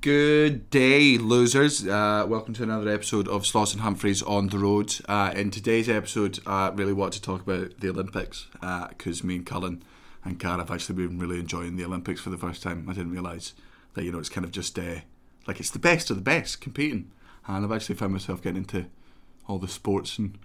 [0.00, 1.86] Good day, losers.
[1.86, 4.94] Uh, welcome to another episode of Sloss and Humphries on the road.
[5.06, 8.46] Uh, in today's episode, I really want to talk about the Olympics
[8.88, 9.84] because me and Cullen
[10.24, 12.88] and Cara have actually been really enjoying the Olympics for the first time.
[12.88, 13.52] I didn't realise
[13.92, 15.00] that you know it's kind of just uh,
[15.46, 17.10] like it's the best of the best competing,
[17.46, 18.86] and I've actually found myself getting into
[19.48, 20.38] all the sports and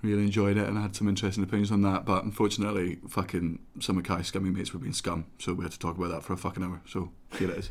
[0.00, 0.66] really enjoyed it.
[0.66, 4.48] And I had some interesting opinions on that, but unfortunately, fucking some of Kai's scummy
[4.48, 6.80] mates were being scum, so we had to talk about that for a fucking hour.
[6.86, 7.70] So here it is.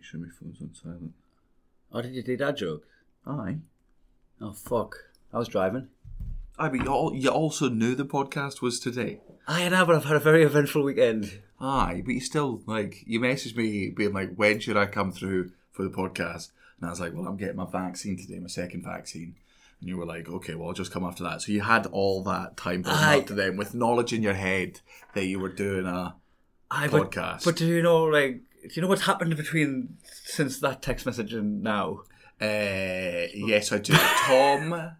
[0.00, 1.12] Make sure my phone's on silent.
[1.92, 2.86] Oh, did you do that joke?
[3.26, 3.58] Aye.
[4.40, 4.96] Oh, fuck.
[5.30, 5.88] I was driving.
[6.58, 9.20] Aye, but you, all, you also knew the podcast was today.
[9.46, 11.42] I know, but I've had a very eventful weekend.
[11.60, 15.52] Aye, but you still like you messaged me being like, when should I come through
[15.70, 16.48] for the podcast?
[16.78, 19.34] And I was like, well, I'm getting my vaccine today, my second vaccine.
[19.80, 21.42] And you were like, okay, well, I'll just come after that.
[21.42, 24.80] So you had all that time building up to them with knowledge in your head
[25.12, 26.14] that you were doing a
[26.70, 27.44] I, but, podcast.
[27.44, 31.32] But do you know, like, do you know what's happened between since that text message
[31.34, 32.02] and now?
[32.40, 33.92] Uh, yes, I do.
[34.24, 34.92] Tom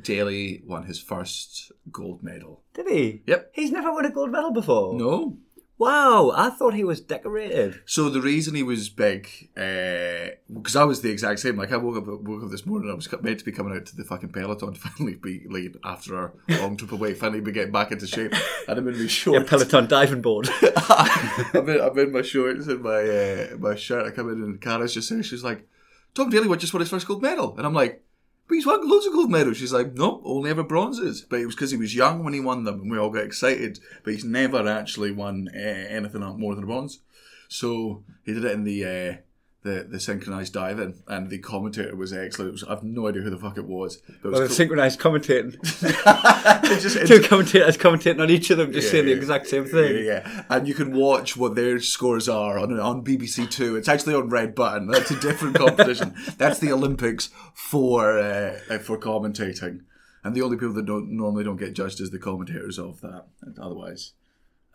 [0.00, 2.62] Daley won his first gold medal.
[2.74, 3.22] Did he?
[3.26, 3.50] Yep.
[3.54, 4.98] He's never won a gold medal before.
[4.98, 5.38] No.
[5.76, 7.80] Wow, I thought he was decorated.
[7.84, 11.56] So the reason he was big, because I was the exact same.
[11.56, 13.84] Like I woke up, woke up this morning, I was meant to be coming out
[13.86, 17.50] to the fucking peloton to finally be like after our long trip away, finally be
[17.50, 18.32] getting back into shape,
[18.68, 19.50] and I'm in my Yeah, shorts.
[19.50, 20.48] Peloton diving board.
[20.76, 24.06] I'm, in, I'm in my shorts and my uh, my shirt.
[24.06, 25.24] I come in and Cara's just there.
[25.24, 25.66] She's like,
[26.14, 28.03] Tom Daley what just won his first gold medal, and I'm like.
[28.46, 29.56] But he's won loads of gold medals.
[29.56, 31.22] She's like, nope, only ever bronzes.
[31.22, 33.24] But it was because he was young when he won them, and we all got
[33.24, 33.80] excited.
[34.02, 37.00] But he's never actually won uh, anything more than a bronze.
[37.48, 39.16] So he did it in the uh,
[39.64, 42.52] the the synchronized diving, and the commentator was excellent.
[42.52, 43.96] Was, I've no idea who the fuck it was.
[44.22, 44.56] But it Well, was cool.
[44.56, 45.54] synchronized commentating.
[46.82, 50.04] Just- Two commentators commentating on each of them, just Yeah, saying the exact same thing.
[50.04, 53.76] yeah, and you can watch what their scores are on on BBC Two.
[53.76, 54.86] It's actually on Red Button.
[54.86, 56.14] That's a different competition.
[56.38, 59.80] That's the Olympics for uh, for commentating,
[60.22, 63.24] and the only people that don't normally don't get judged is the commentators of that.
[63.60, 64.12] Otherwise,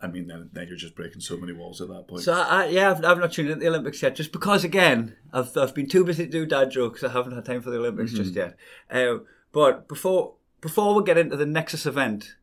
[0.02, 2.22] I mean, then, then you're just breaking so many walls at that point.
[2.22, 5.56] So I, yeah, I've, I've not tuned into the Olympics yet, just because again, I've
[5.56, 7.04] I've been too busy to do dad jokes.
[7.04, 8.56] I haven't had time for the Olympics just yet.
[8.90, 12.36] Um, but before before we get into the Nexus event,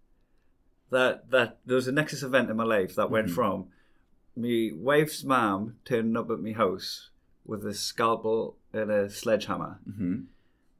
[0.91, 3.67] that that there was a Nexus event in my life that went from
[4.35, 7.09] me wife's mum turning up at my house
[7.45, 9.79] with a scalpel and a sledgehammer.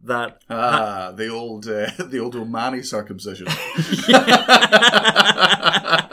[0.03, 3.47] That ah, the old uh, the old Omani circumcision.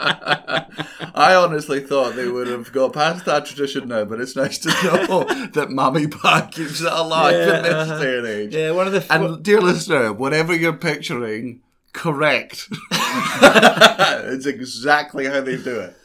[1.31, 4.69] I honestly thought they would have got past that tradition now, but it's nice to
[4.69, 8.03] know that Mummy Pa keeps it alive Yeah, in this uh-huh.
[8.03, 8.55] day and age.
[8.55, 11.61] yeah, one of the And dear listener, whatever you're picturing,
[11.93, 12.67] correct.
[12.91, 15.95] it's exactly how they do it.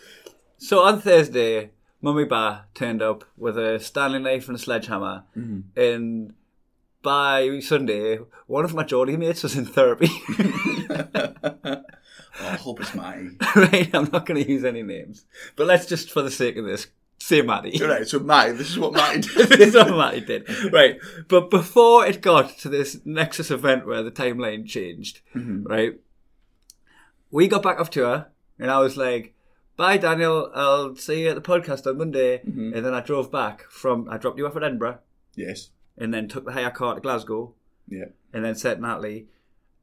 [0.59, 1.71] So on Thursday,
[2.03, 5.25] Mummy Ba turned up with a Stanley knife and a sledgehammer,
[5.77, 6.35] and
[7.03, 10.09] by Sunday, one of my Geordie mates was in therapy.
[12.41, 13.31] I hope it's Matty.
[13.57, 15.25] right, I'm not going to use any names,
[15.57, 16.87] but let's just, for the sake of this,
[17.19, 17.79] say Matty.
[17.85, 19.49] Right, so Matty, this is what Matty did.
[19.51, 20.73] this is what Matty did.
[20.73, 26.01] Right, but before it got to this Nexus event where the timeline changed, right,
[27.31, 28.27] we got back off tour,
[28.59, 29.35] and I was like,
[29.77, 30.51] "Bye, Daniel.
[30.55, 34.09] I'll see you at the podcast on Monday." And then I drove back from.
[34.11, 34.99] I dropped you off at Edinburgh,
[35.37, 35.71] Yes.
[35.97, 37.55] and then took the hire car to Glasgow,
[37.89, 38.07] Yeah.
[38.33, 39.29] and then said, "Natalie,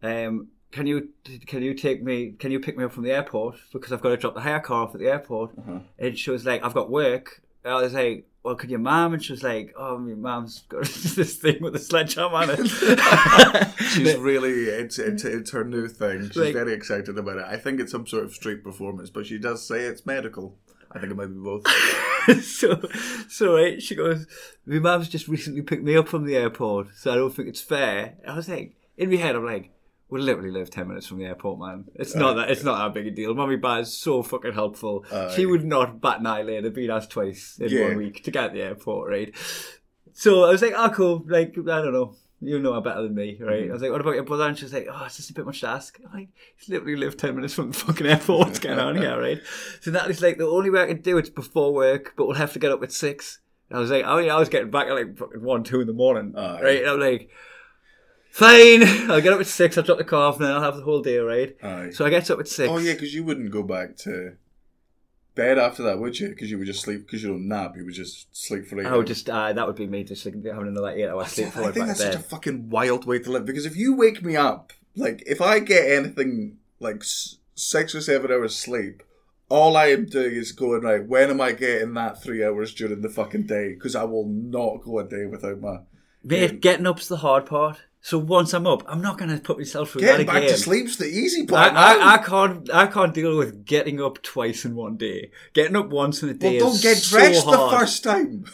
[0.03, 1.09] um, can you
[1.45, 2.33] can you take me?
[2.37, 4.59] Can you pick me up from the airport because I've got to drop the hire
[4.59, 5.79] car off at the airport?" Uh-huh.
[5.99, 9.13] And she was like, "I've got work." And I was like, "Well, could your mum?"
[9.13, 10.85] And she was like, "Oh, my mum's got
[11.15, 16.23] this thing with a sledgehammer on it." She's really, it's, it's, it's her new thing.
[16.27, 17.45] She's Like- very excited about it.
[17.47, 20.57] I think it's some sort of street performance, but she does say it's medical.
[20.91, 21.67] I think it might be both.
[22.43, 22.81] so,
[23.27, 24.25] so right, she goes,
[24.65, 27.61] "My mum's just recently picked me up from the airport, so I don't think it's
[27.61, 29.71] fair." And I was like, in my head, I'm like,
[30.09, 31.85] "We literally live ten minutes from the airport, man.
[31.95, 32.49] It's uh, not that.
[32.51, 35.05] It's not that big a deal." Mummy Ba is so fucking helpful.
[35.11, 37.87] Uh, she would not bat an eyelid and been asked twice in Yeah.
[37.89, 39.33] one week to get to the airport, right?
[40.13, 41.23] So I was like, "Oh, cool.
[41.27, 43.63] Like, I don't know." You know her better than me, right?
[43.63, 43.69] Mm-hmm.
[43.71, 44.43] I was like, what about your brother?
[44.45, 45.99] And she was like, oh, it's just a bit much to ask.
[46.05, 48.45] I'm like, he's literally lived 10 minutes from the fucking airport.
[48.45, 49.41] What's going on here, right?
[49.81, 52.53] So Natalie's like, the only way I can do it's before work, but we'll have
[52.53, 53.39] to get up at 6
[53.71, 55.81] And I was like, oh yeah, I was getting back at like fucking one, two
[55.81, 56.61] in the morning, Aye.
[56.61, 56.81] right?
[56.83, 57.31] And I'm like,
[58.37, 59.77] fine, I'll get up at six.
[59.77, 61.55] I'll drop the car off, and then I'll have the whole day, right?
[61.63, 61.89] Aye.
[61.91, 62.69] So I get up at six.
[62.69, 64.33] Oh yeah, because you wouldn't go back to
[65.35, 66.29] bed after that, would you?
[66.29, 67.05] Because you would just sleep.
[67.05, 69.07] Because you don't nap, you would just sleep for eight I would hours.
[69.07, 71.71] just uh, that would be me just like, having another eight hour sleep I I
[71.71, 73.45] think that's such a fucking wild way to live.
[73.45, 77.03] Because if you wake me up, like if I get anything like
[77.55, 79.03] six or seven hours sleep,
[79.49, 81.05] all I am doing is going right.
[81.05, 83.73] When am I getting that three hours during the fucking day?
[83.73, 85.79] Because I will not go a day without my
[86.23, 87.79] Mate, getting up's the hard part.
[88.07, 90.55] So once I'm up, I'm not going to put myself through getting that back again.
[90.55, 91.73] to sleep's the easy part.
[91.73, 92.07] I, now.
[92.07, 95.29] I can't I can't deal with getting up twice in one day.
[95.51, 97.79] Getting up once in a well, day don't is get so dressed the hard.
[97.81, 98.45] first time.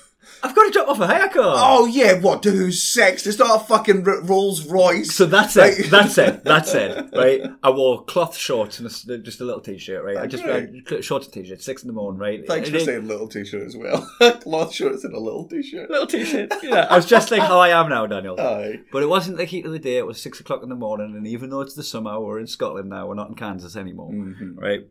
[0.41, 1.55] I've got to drop off a car.
[1.57, 2.43] Oh yeah, what?
[2.43, 3.25] To who's sex?
[3.27, 5.13] It's not a fucking R- Rolls Royce.
[5.13, 5.77] So that's Right.
[5.77, 5.89] it.
[5.89, 6.43] That's it.
[6.43, 7.09] That's it.
[7.15, 7.41] Right.
[7.63, 10.03] I wore cloth shorts and a just a little t-shirt.
[10.03, 10.17] Right.
[10.17, 10.69] I just wear
[11.01, 11.61] shorts t-shirt.
[11.61, 12.19] Six in the morning.
[12.19, 12.45] Right.
[12.47, 14.09] Thanks And for then- saying little t-shirt as well.
[14.41, 15.89] Cloth shorts and a little t-shirt.
[15.89, 16.51] little t-shirt.
[16.61, 16.87] Yeah.
[16.89, 18.39] I was just like how I am now, Daniel.
[18.39, 18.81] Aye.
[18.91, 19.97] But it wasn't the heat of the day.
[19.97, 22.47] It was six o'clock in the morning, and even though it's the summer, we're in
[22.47, 23.07] Scotland now.
[23.07, 24.57] We're not in Kansas anymore, Mm-hmm.
[24.59, 24.87] right?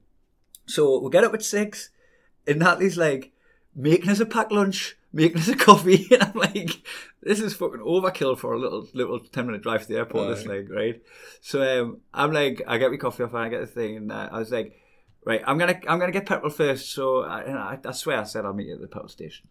[0.67, 1.91] So we get up at six,
[2.47, 3.33] and Natalie's like
[3.75, 6.71] making us a packed lunch, making us a coffee, and I'm like,
[7.23, 10.35] this is fucking overkill for a little little ten minute drive to the airport.
[10.37, 10.51] This Aye.
[10.51, 11.03] like, right?
[11.41, 14.13] So um, I'm like, I get my coffee off, and I get the thing, and
[14.13, 14.79] uh, I was like.
[15.25, 16.91] Right, I'm gonna I'm gonna get petrol first.
[16.91, 17.43] So I,
[17.75, 19.47] I, I swear I said I'll meet you at the petrol station.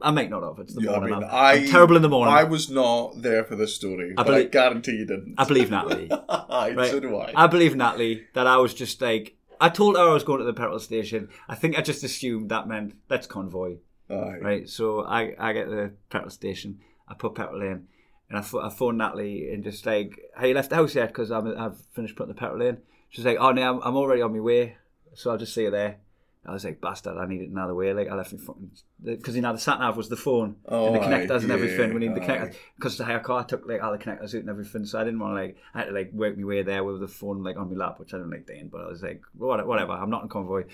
[0.00, 0.62] I, make note of it.
[0.62, 0.88] It's the Mm-hmm.
[0.88, 1.18] Yeah, I morning.
[1.20, 2.32] mean, I'm, I, I'm terrible in the morning.
[2.34, 5.34] I was not there for this story, but I believe- guarantee you didn't.
[5.36, 6.08] I believe Natalie.
[6.48, 6.90] Right.
[6.90, 7.32] so do I.
[7.36, 10.44] I believe Natalie that I was just like I told her I was going to
[10.46, 11.28] the petrol station.
[11.50, 13.76] I think I just assumed that meant let's convoy,
[14.10, 14.38] Aye.
[14.40, 14.68] right?
[14.68, 16.80] So I I get the petrol station.
[17.08, 17.86] I put petrol in,
[18.30, 21.08] and I, I phoned Natalie and just like, "Hey, you left the house yet?
[21.08, 22.78] Because I've finished putting the petrol in."
[23.10, 24.76] She's like, "Oh no, I'm, I'm already on my way,
[25.14, 25.98] so I'll just see you there."
[26.44, 28.70] I was like, "Bastard, I need it another way." Like I left my fucking
[29.02, 31.50] because you know the sat nav was the phone Oh, and the aye, connectors and
[31.50, 31.92] everything.
[31.92, 34.50] We need the connectors because the hire car took like all the connectors out and
[34.50, 34.84] everything.
[34.84, 37.00] So I didn't want to like I had to like work my way there with
[37.00, 38.68] the phone like on my lap, which I don't like doing.
[38.68, 40.64] But I was like, whatever, I'm not in convoy.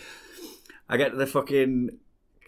[0.90, 1.98] I get to the fucking,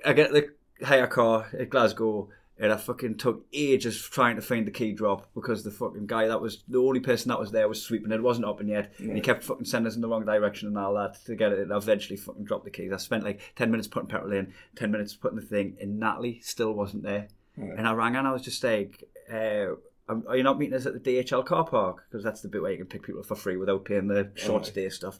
[0.04, 0.50] I get the
[0.82, 2.28] hire car at Glasgow.
[2.56, 6.28] And I fucking took ages trying to find the key drop because the fucking guy
[6.28, 8.22] that was the only person that was there was sweeping it.
[8.22, 8.92] Wasn't open yet.
[8.98, 11.50] And he kept fucking sending us in the wrong direction and all that to get
[11.50, 11.58] it.
[11.58, 12.92] And I eventually fucking dropped the keys.
[12.92, 16.38] I spent like 10 minutes putting petrol in, 10 minutes putting the thing, and Natalie
[16.44, 17.26] still wasn't there.
[17.56, 19.72] And I rang and I was just like, uh,
[20.08, 22.04] um, are you not meeting us at the DHL car park?
[22.08, 24.30] Because that's the bit where you can pick people up for free without paying the
[24.36, 25.18] short stay stuff.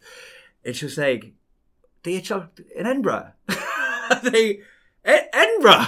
[0.64, 1.32] And she was like,
[2.04, 3.32] DHL in Edinburgh?
[3.48, 4.60] I was like, "E-
[5.04, 5.86] Edinburgh?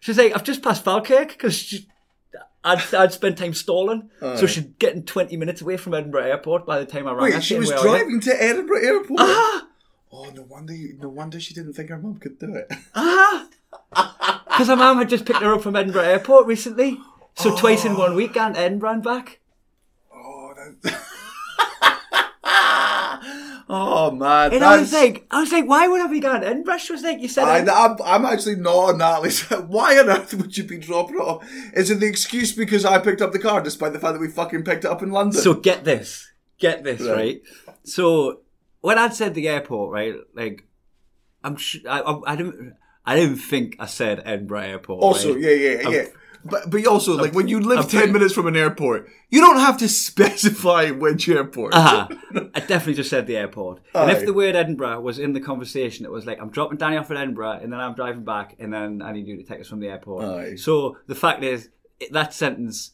[0.00, 1.86] She was like, I've just passed Falkirk because
[2.64, 4.10] I'd, I'd spent time stalling.
[4.20, 7.38] So she's getting 20 minutes away from Edinburgh Airport by the time I rang her.
[7.38, 7.88] Wait, she was where I am.
[7.88, 9.20] driving to Edinburgh Airport.
[9.20, 9.66] Ah!
[10.12, 12.70] Oh, no wonder, you, no wonder she didn't think her mum could do it.
[12.94, 13.48] Ah!
[14.46, 16.98] Because her mum had just picked her up from Edinburgh Airport recently.
[17.34, 19.40] So twice in one week and Edinburgh and back.
[20.14, 21.00] Oh, that...
[23.74, 26.46] oh man, And I was like, I was like, why would I be going to
[26.46, 26.78] Edinburgh?
[26.78, 29.42] She was like, you said I, I'm, I'm actually not on Natalie's.
[29.68, 31.46] Why on earth would you be dropping it off?
[31.74, 34.28] Is it the excuse because I picked up the car, despite the fact that we
[34.28, 35.40] fucking picked it up in London?
[35.40, 37.16] So get this, get this, Right.
[37.16, 37.42] right?
[37.84, 38.40] So
[38.80, 40.64] when I'd said the airport, right, like
[41.42, 42.74] I'm, sh- I, I, I didn't,
[43.06, 45.02] I didn't think I said Edinburgh Airport.
[45.02, 45.40] also, right?
[45.42, 46.04] yeah, yeah, yeah.
[46.44, 49.78] But but also, like when you live ten minutes from an airport, you don't have
[49.78, 51.72] to specify which airport.
[51.74, 52.08] Uh-huh.
[52.54, 53.80] I definitely just said the airport.
[53.94, 54.14] And Aye.
[54.14, 57.10] if the word Edinburgh was in the conversation, it was like, I'm dropping Danny off
[57.10, 59.68] at Edinburgh and then I'm driving back and then I need you to take us
[59.68, 60.24] from the airport.
[60.24, 60.56] Aye.
[60.56, 61.70] So the fact is,
[62.10, 62.92] that sentence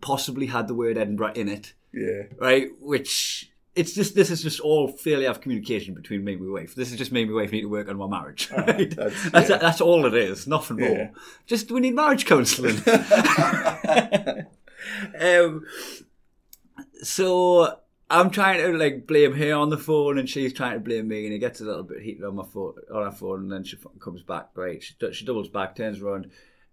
[0.00, 2.22] possibly had the word Edinburgh in it, Yeah.
[2.38, 2.68] right?
[2.80, 3.49] Which.
[3.76, 6.74] It's just this is just all failure of communication between me and my wife.
[6.74, 8.50] This is just me and my wife need to work on my marriage.
[8.50, 8.94] Right?
[8.94, 9.58] that's- That's, yeah.
[9.58, 10.88] that's all it is, nothing Yeah.
[10.88, 11.10] more.
[11.46, 12.76] Just we need marriage counselling.
[15.20, 15.64] um,
[17.02, 17.78] so
[18.10, 21.24] I'm trying to like blame her on the phone, and she's trying to blame me,
[21.26, 23.64] and it gets a little bit heated on my phone, on her phone, and then
[23.64, 24.48] she comes back.
[24.54, 26.30] Right, she, she doubles back, turns around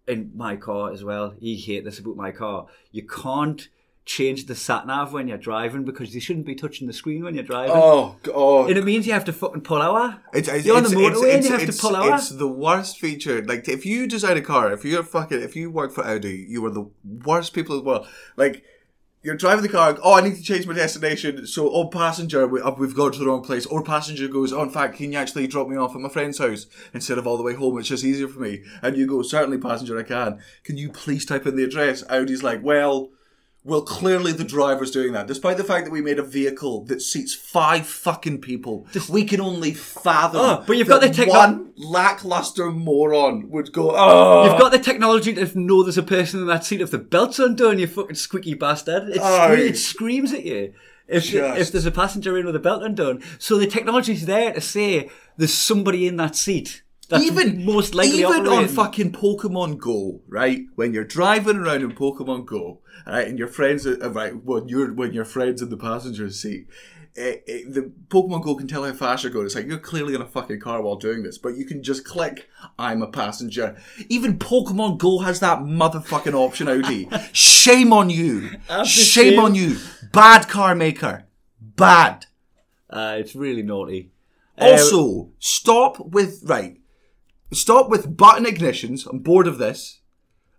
[0.07, 1.35] in my car as well.
[1.39, 2.67] You hate this about my car.
[2.91, 3.67] You can't
[4.07, 7.35] change the sat nav when you're driving because you shouldn't be touching the screen when
[7.35, 7.75] you're driving.
[7.75, 8.69] Oh, God.
[8.69, 10.17] And it means you have to fucking pull over.
[10.33, 12.15] It's, it's, You're on the it's- motorway and you have to pull over.
[12.15, 13.43] It's the worst feature.
[13.43, 16.65] Like, if you design a car, if you're fucking, if you work for Audi, you
[16.65, 18.07] are the worst people in the world.
[18.37, 18.63] Like,
[19.23, 19.97] you're driving the car.
[20.01, 21.45] Oh, I need to change my destination.
[21.45, 23.65] So, oh, passenger, we, uh, we've gone to the wrong place.
[23.65, 26.37] Or passenger goes, oh, in fact, can you actually drop me off at my friend's
[26.37, 27.77] house instead of all the way home?
[27.77, 28.63] It's just easier for me.
[28.81, 30.39] And you go, certainly, passenger, I can.
[30.63, 32.03] Can you please type in the address?
[32.09, 33.09] Audi's like, well.
[33.67, 35.27] Well, clearly the driver's doing that.
[35.27, 39.41] Despite the fact that we made a vehicle that seats five fucking people, we can
[39.41, 40.39] only fathom.
[40.41, 43.91] Oh, but you've got the techno- one lackluster moron would go.
[43.93, 46.79] Oh, You've got the technology to know there's a person in that seat.
[46.79, 49.09] If the belt's undone, you fucking squeaky bastard.
[49.09, 50.73] It, scre- it screams at you.
[51.09, 53.21] If, Just- if there's a passenger in with a belt undone.
[53.37, 56.83] So the technology's there to say there's somebody in that seat.
[57.09, 60.65] That's even most likely even on fucking Pokemon Go, right?
[60.75, 64.67] When you're driving around in Pokemon Go, right, and your friends, are, uh, right, when
[64.67, 66.67] you're when your friends in the passenger seat.
[67.15, 69.45] eh, eh, the Pokemon Go can tell how fast you're going.
[69.45, 72.03] It's like you're clearly in a fucking car while doing this, but you can just
[72.05, 73.77] click "I'm a passenger."
[74.09, 77.09] Even Pokemon Go has that motherfucking option, Audi.
[77.31, 78.49] Shame on you!
[78.83, 79.39] Shame shame.
[79.39, 79.77] on you!
[80.11, 81.25] Bad car maker,
[81.61, 82.25] bad.
[82.89, 84.11] Uh, it's really naughty.
[84.59, 86.77] Also, stop with right.
[87.53, 89.07] Stop with button ignitions.
[89.09, 90.01] I'm bored of this.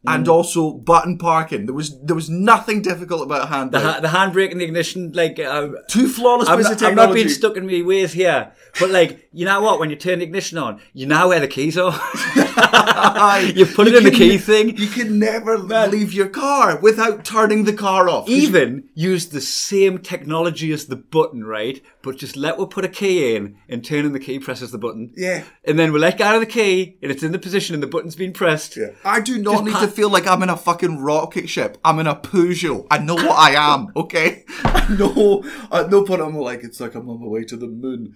[0.07, 0.31] And Mm.
[0.31, 1.67] also button parking.
[1.67, 3.73] There was there was nothing difficult about handbrake.
[3.73, 7.13] the, ha- the handbrake and the ignition, like, uh, Two flawless I'm not, I'm not
[7.13, 8.53] being stuck in my ways here.
[8.79, 9.81] But, like, you know what?
[9.81, 11.93] When you turn the ignition on, you know where the keys are.
[13.55, 14.77] You put it in the key ne- thing.
[14.77, 18.29] You can never leave your car without turning the car off.
[18.29, 21.83] even use the same technology as the button, right?
[22.03, 25.13] But just let we put a key in and turning the key presses the button.
[25.17, 25.45] Yeah.
[25.65, 27.87] And then we let go of the key and it's in the position and the
[27.87, 28.77] button's been pressed.
[28.77, 28.91] Yeah.
[29.05, 31.79] I do not Just need pa- to feel like I'm in a fucking rocket ship.
[31.85, 32.87] I'm in a Peugeot.
[32.91, 34.45] I know what I am, okay?
[34.65, 35.45] I know.
[35.73, 38.15] At no point I'm like, it's like I'm on my way to the moon.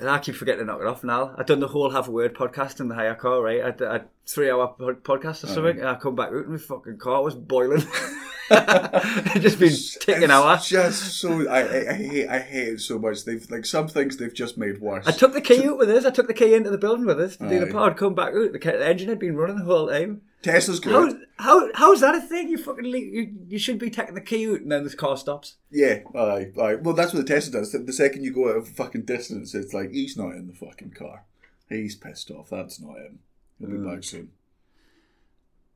[0.00, 1.34] And I keep forgetting to knock it off now.
[1.36, 3.60] I've done the whole Have a Word podcast in the hire car, right?
[3.60, 6.58] I had a three hour podcast or something and I come back out and my
[6.58, 7.86] fucking car was boiling.
[8.50, 10.62] it just been ticking It's out.
[10.62, 13.24] Just so I, I, I hate I hate it so much.
[13.24, 15.06] They've like some things they've just made worse.
[15.06, 16.04] I took the key out with us.
[16.04, 17.96] I took the key into the building with us to do the pod.
[17.96, 18.52] Come back out.
[18.52, 20.22] The, the engine had been running the whole time.
[20.42, 20.92] Tesla's good.
[21.36, 22.48] How how how's that a thing?
[22.48, 25.56] You fucking you, you should be taking the key out and then this car stops.
[25.70, 26.74] Yeah, aye, aye.
[26.76, 27.72] Well, that's what the Tesla does.
[27.72, 30.46] The- The second you go out of a fucking distance, it's like he's not in
[30.46, 31.24] the fucking car.
[31.68, 32.50] He's pissed off.
[32.50, 33.18] That's not him.
[33.58, 33.94] He'll be Mm.
[33.94, 34.30] back soon.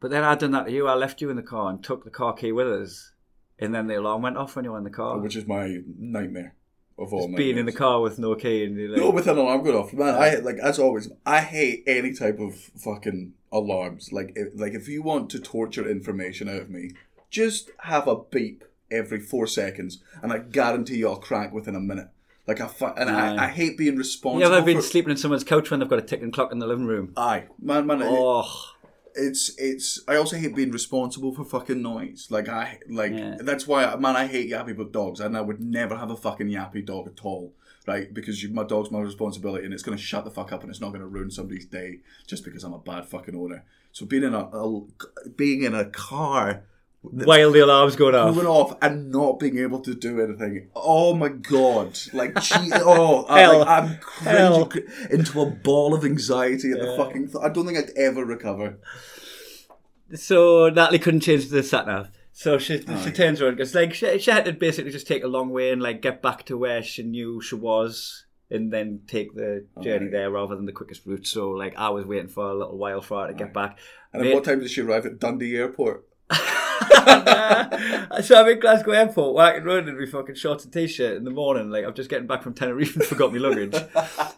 [0.00, 0.86] But then I done that to you.
[0.86, 3.12] I left you in the car and took the car key with us,
[3.58, 5.18] and then the alarm went off when you were in the car.
[5.18, 6.54] Which is my nightmare
[6.98, 9.36] of all Just being in the car with no key and like, No, with an
[9.38, 10.14] alarm going off, man.
[10.14, 11.10] I like as always.
[11.26, 14.12] I hate any type of fucking alarms.
[14.12, 16.90] Like, if, like if you want to torture information out of me,
[17.30, 21.80] just have a beep every four seconds, and I guarantee you I'll crack within a
[21.80, 22.08] minute.
[22.46, 23.36] Like I, fu- and Aye.
[23.36, 24.40] I, I hate being responsible.
[24.46, 26.58] you ever been for- sleeping in someone's couch when they've got a ticking clock in
[26.58, 27.14] the living room?
[27.16, 28.02] Aye, man, man.
[28.02, 28.46] it- Oh,
[29.14, 30.02] it's it's.
[30.08, 32.26] I also hate being responsible for fucking noise.
[32.30, 33.36] Like I like Yeah.
[33.40, 36.48] that's why man I hate yappy but dogs, and I would never have a fucking
[36.48, 37.54] yappy dog at all.
[37.86, 40.70] Right, because you, my dog's my responsibility, and it's gonna shut the fuck up, and
[40.70, 43.64] it's not gonna ruin somebody's day just because I'm a bad fucking owner.
[43.92, 44.80] So being in a, a
[45.36, 46.64] being in a car
[47.02, 48.34] while the alarm's going off.
[48.34, 50.70] going off and not being able to do anything.
[50.74, 51.98] Oh my god!
[52.12, 57.26] Like, gee, oh, I, like, I'm cringing into a ball of anxiety at the fucking.
[57.26, 58.78] Th- I don't think I'd ever recover.
[60.14, 62.10] So Natalie couldn't change the sat nav.
[62.36, 63.04] So she Aye.
[63.04, 65.70] she turns around because like she, she had to basically just take a long way
[65.70, 70.08] and like get back to where she knew she was and then take the journey
[70.08, 70.10] Aye.
[70.10, 71.28] there rather than the quickest route.
[71.28, 73.78] So like I was waiting for a little while for her to get back.
[74.12, 76.06] And at what time did she arrive at Dundee Airport?
[76.30, 76.40] so
[78.40, 81.70] I'm in Glasgow Airport, walking around in my fucking shorts and t-shirt in the morning.
[81.70, 83.74] Like I'm just getting back from Tenerife and forgot my luggage.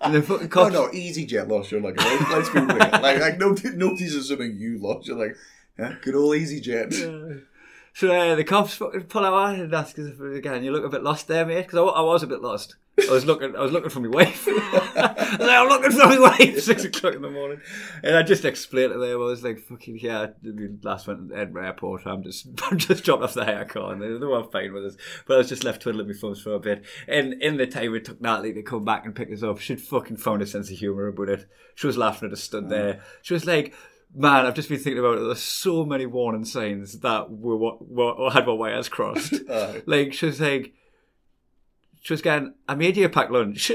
[0.03, 2.05] and the fucking Oh cops, no, EasyJet lost your luggage.
[2.31, 2.77] Let's, be real.
[2.77, 5.09] Like, like nobody, nobody's assuming you lost.
[5.09, 5.35] You're like,
[5.79, 7.43] yeah, good old EasyJet.
[7.97, 11.03] So uh, the cops fucking pull out and ask us again you look a bit
[11.03, 11.63] lost there, mate.
[11.63, 12.77] Because I, I was a bit lost.
[12.99, 13.57] I was looking.
[13.57, 14.45] I was looking for my wife.
[14.49, 16.61] I I'm looking for my wife.
[16.61, 17.63] Six o'clock in the morning,
[18.03, 19.11] and I just explained to them.
[19.13, 22.03] I was like, "Fucking yeah." I mean, last went to Edinburgh Airport.
[22.05, 24.85] I'm just, I'm just dropped off the hire car, and they, they were fine with
[24.85, 24.97] us.
[25.27, 26.85] But I was just left twiddling my thumbs for a bit.
[27.09, 29.81] And in the time it took Natalie to come back and pick us up, she'd
[29.81, 31.49] fucking found a sense of humour about it.
[31.77, 33.01] She was laughing at us, stood there.
[33.23, 33.75] She was like.
[34.19, 35.25] Man, I've just been thinking about it.
[35.25, 39.35] There's so many warning signs that were, were had my wires crossed.
[39.35, 39.39] Aye.
[39.57, 39.81] Uh-huh.
[39.87, 40.73] like she was like,
[42.01, 43.61] she was going, "I made you a packed lunch."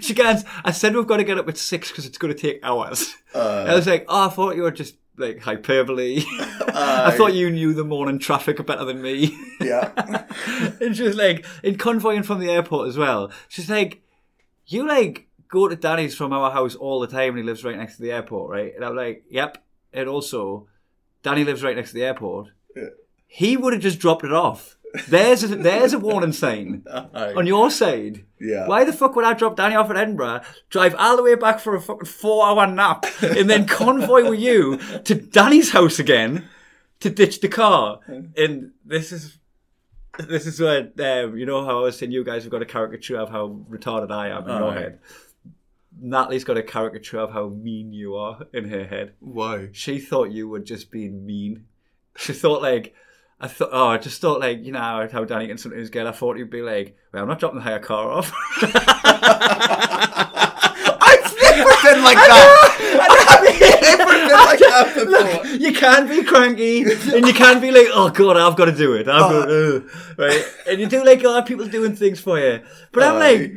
[0.00, 2.38] she goes, "I said we've got to get up at six because it's going to
[2.38, 3.74] take hours." I uh.
[3.74, 6.22] was like, "Oh, I thought you were just like hyperbole.
[6.38, 7.34] I thought uh.
[7.34, 10.24] you knew the morning traffic better than me." yeah.
[10.80, 13.32] and she was like, in convoying from the airport as well.
[13.48, 14.02] She's like,
[14.66, 17.76] you like go to Danny's from our house all the time, and he lives right
[17.76, 18.74] next to the airport, right?
[18.74, 19.58] And I'm like, yep.
[19.92, 20.68] And also,
[21.22, 22.48] Danny lives right next to the airport.
[22.76, 22.84] Yeah.
[23.26, 24.76] He would have just dropped it off
[25.08, 27.34] There's a, there's a warning sign Aye.
[27.34, 28.24] on your side.
[28.40, 28.66] Yeah.
[28.66, 31.60] Why the fuck would I drop Danny off at Edinburgh, drive all the way back
[31.60, 36.48] for a fucking four hour nap, and then convoy with you to Danny's house again
[37.00, 38.00] to ditch the car?
[38.36, 39.38] And this is
[40.18, 40.90] this is where
[41.24, 43.60] um, you know how I was saying you guys have got a caricature of how
[43.70, 44.80] retarded I am in your Aye.
[44.80, 44.98] head.
[46.00, 49.14] Natalie's got a caricature of how mean you are in her head.
[49.20, 49.68] Why?
[49.72, 51.66] She thought you were just being mean.
[52.16, 52.94] She thought like
[53.40, 56.12] I thought oh I just thought like, you know how, Danny can sometimes get I
[56.12, 58.32] thought you'd be like, Well, I'm not dropping the hire car off.
[61.00, 62.78] I've never been like that.
[63.00, 65.46] I've never been like that before.
[65.56, 68.94] you can be cranky and you can be like, oh god, I've got to do
[68.94, 69.08] it.
[69.08, 70.44] I've uh, got to, right?
[70.68, 72.60] And you do like a lot of people doing things for you.
[72.92, 73.52] But I'm uh, like,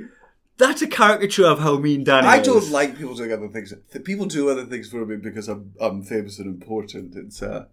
[0.62, 2.46] that's a caricature of how mean Danny I is.
[2.48, 3.74] don't like people doing other things.
[3.92, 7.16] Th- People do other things for me because I'm I'm famous and important.
[7.16, 7.66] It's uh,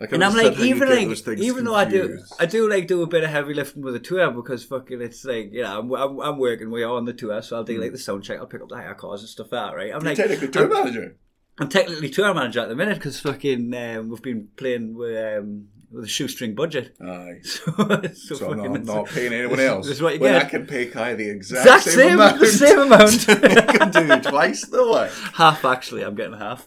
[0.00, 2.00] like And I'm understand like, how you even get like, things even though I do,
[2.08, 2.34] confused.
[2.38, 5.24] I do like do a bit of heavy lifting with the tour because fucking it's
[5.24, 7.92] like, you know, I'm, I'm, I'm working, we're on the tour, so I'll do like
[7.92, 9.92] the sound check, I'll pick up the hire cars and stuff like that, right?
[9.94, 11.16] I'm You're like, technically tour I'm, manager.
[11.58, 15.68] I'm technically tour manager at the minute because fucking um, we've been playing with um,
[15.92, 16.94] with a shoestring budget.
[17.00, 17.40] Aye.
[17.44, 17.72] So,
[18.14, 19.86] so, So I'm not, not paying anyone this- else.
[19.86, 20.42] This is what you when get.
[20.46, 22.40] I can pay Kai the exact, Exact same, same- amount.
[22.40, 23.28] the same amount.
[23.42, 23.90] make him
[24.22, 25.12] do twice the work.
[25.34, 26.02] half actually.
[26.02, 26.66] I'm getting half,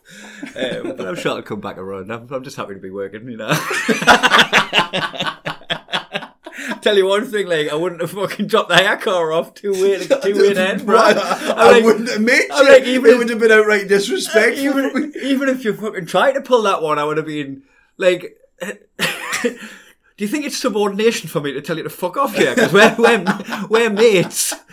[0.55, 2.11] um, but I'm sure I'll come back around.
[2.11, 3.49] I'm, I'm just happy to be working, you know.
[6.81, 9.71] Tell you one thing, like I wouldn't have fucking dropped the hair car off two
[9.73, 10.97] way two way in Edinburgh.
[10.97, 12.71] I, I'm like- wouldn't have made I'm you.
[12.71, 14.63] like, even it would have been outright disrespectful.
[14.63, 17.63] even even if you fucking tried to pull that one, I would have been
[17.97, 18.35] like.
[19.41, 22.53] Do you think it's subordination for me to tell you to fuck off here?
[22.53, 23.23] Because we're, we're,
[23.69, 24.53] we're mates.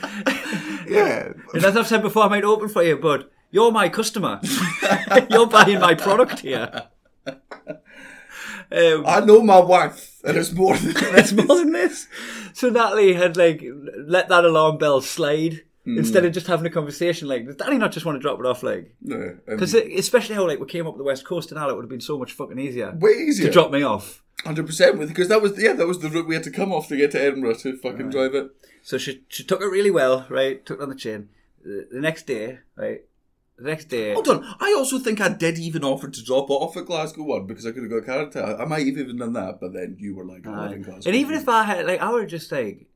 [0.89, 1.33] Yeah.
[1.53, 4.41] And as I've said before, I might open for you, but you're my customer.
[5.31, 6.85] you're buying my product here.
[7.27, 12.07] Um, I know my wife, and it's more than it's more than this.
[12.53, 13.65] So Natalie had like
[13.97, 17.29] let that alarm bell slide instead of just having a conversation.
[17.29, 18.63] Like, does Danny not just want to drop it off?
[18.63, 21.71] Like, No, um, because especially how like we came up the west coast and all,
[21.71, 23.47] it would have been so much fucking easier way easier.
[23.47, 24.23] to drop me off.
[24.45, 26.73] Hundred percent with because that was yeah that was the route we had to come
[26.73, 28.51] off to get to Edinburgh to fucking drive it.
[28.83, 30.65] So she she took it really well, right?
[30.65, 31.31] Took it on the chin.
[31.65, 33.01] The, the next day, right?
[33.57, 34.13] The next day.
[34.13, 37.47] Hold on, I also think I did even offer to drop off at Glasgow one
[37.47, 38.45] because I could have got character.
[38.45, 41.09] I, might have even done that, but then you were like, I live in Glasgow.
[41.09, 42.87] And even if I had, like, I would have just like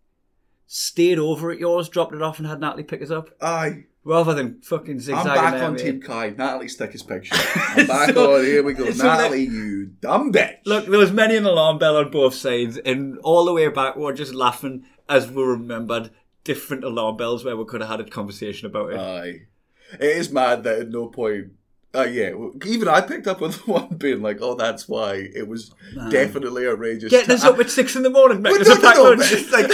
[0.73, 4.35] stayed over at yours, dropped it off, and had Natalie pick us up, aye, rather
[4.35, 5.29] than fucking zigzagging.
[5.33, 5.83] I'm back there, on mate.
[5.83, 6.31] Team Kai.
[6.39, 7.35] Natalie, stick his picture.
[7.57, 8.45] I'm back So- on.
[8.45, 10.59] Here we go, so that- Natalie, you dumb bitch.
[10.67, 13.97] Look, there was many an alarm bell on both sides, and all the way back,
[13.97, 16.11] we are just laughing as we remembered
[16.45, 18.97] different alarm bells where we could have had a conversation about it.
[18.99, 19.41] Aye.
[19.95, 21.49] It is mad that at no point.
[21.93, 22.31] Uh, yeah,
[22.67, 25.73] even I picked up on the one being like, "Oh, that's why it was
[26.11, 29.69] definitely outrageous." Getting us up at six in the morning, no, no, no, it's like,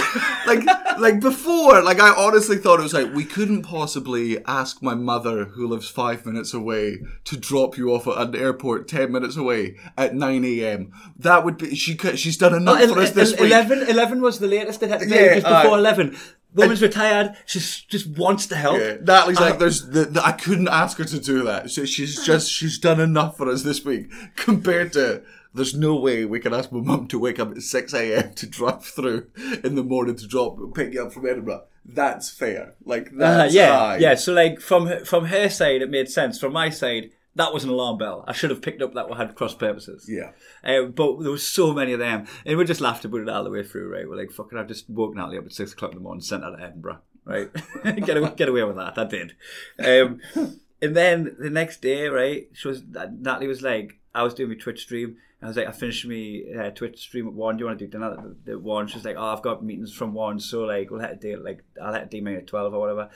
[0.47, 4.95] like, like before, like I honestly thought it was like we couldn't possibly ask my
[4.95, 9.37] mother, who lives five minutes away, to drop you off at an airport ten minutes
[9.37, 10.91] away at nine a.m.
[11.19, 11.95] That would be she.
[11.95, 13.51] could- She's done enough Oh, for us this week.
[13.51, 15.79] 11, 11 was the latest it had to be, Yeah, just before aye.
[15.79, 16.17] 11.
[16.57, 18.79] Woman's retired, she just wants to help.
[18.79, 21.69] Yeah, Natalie's Uh, like, there's, the, the, I couldn't ask her to do that.
[21.71, 25.23] So she's just, she's done enough for us this week compared to.
[25.53, 28.33] There's no way we can ask my mum to wake up at 6 a.m.
[28.35, 29.27] to drive through
[29.63, 31.63] in the morning to drop pick you up from Edinburgh.
[31.83, 32.75] That's fair.
[32.85, 33.97] Like Uh, yeah, high.
[33.97, 34.15] yeah.
[34.15, 36.37] So like from from her side, it made sense.
[36.37, 38.23] From my side, that was an alarm bell.
[38.27, 40.09] I should have picked up that we had cross purposes.
[40.09, 40.31] Yeah.
[40.63, 43.43] Um, but there was so many of them, and we just laughed about it all
[43.43, 43.93] the way through.
[43.93, 44.07] Right?
[44.07, 46.43] We're like, "Fucking!" I've just woke Natalie up at six o'clock in the morning, sent
[46.43, 46.99] her to Edinburgh.
[47.25, 47.49] Right?
[47.83, 48.97] get away, get away with that.
[48.97, 49.35] I did.
[49.79, 50.19] Um,
[50.81, 52.47] and then the next day, right?
[52.53, 55.17] She was Natalie was like, I was doing my Twitch stream.
[55.39, 57.57] And I was like, I finished my uh, Twitch stream at one.
[57.57, 58.13] Do you want to do dinner
[58.47, 58.87] at, at one?
[58.87, 61.43] She's like, Oh, I've got meetings from one, so like we'll have to do it
[61.43, 63.09] like I'll have to do mine at twelve or whatever.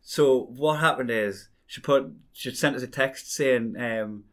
[0.00, 4.24] So what happened is she put she sent us a text saying um,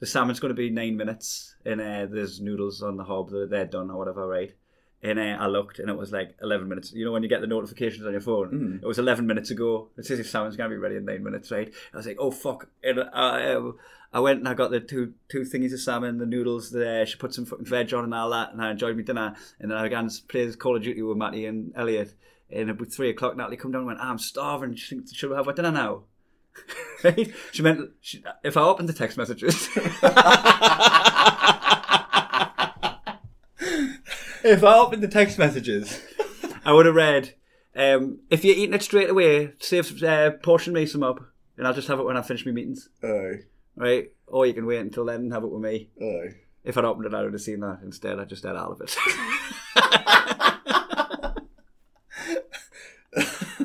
[0.00, 3.46] the salmon's going to be nine minutes and uh, there's noodles on the hob they're,
[3.46, 4.52] they're done or whatever, right?
[5.02, 6.92] And uh, I looked and it was like 11 minutes.
[6.92, 9.90] You know, when you get the notifications on your phone, it was 11 minutes ago.
[9.96, 11.72] It says your salmon's going to be ready in nine minutes, right?
[11.92, 12.68] I was like, oh fuck.
[12.82, 13.72] And I, uh,
[14.12, 17.16] I went and I got the two two thingies of salmon, the noodles, the, she
[17.16, 19.36] put some fucking veg on and all that, and I enjoyed my dinner.
[19.60, 22.14] And then I began to play Call of Duty with Matty and Elliot.
[22.50, 24.74] And about three o'clock, Natalie come down and went, I'm starving.
[24.74, 26.04] She thinks, should we have our dinner now?
[27.04, 27.32] Right?
[27.52, 29.68] She meant she, if I opened the text messages.
[34.44, 36.00] if I opened the text messages,
[36.64, 37.34] I would have read,
[37.76, 41.20] um, "If you're eating it straight away, save uh, portion me some up,
[41.56, 43.40] and I'll just have it when I finish my meetings." Aye.
[43.76, 44.12] Right?
[44.26, 45.90] Or you can wait until then and have it with me.
[46.00, 46.34] Aye.
[46.64, 47.80] If I'd opened it, I would have seen that.
[47.82, 48.96] Instead, I just had all of it.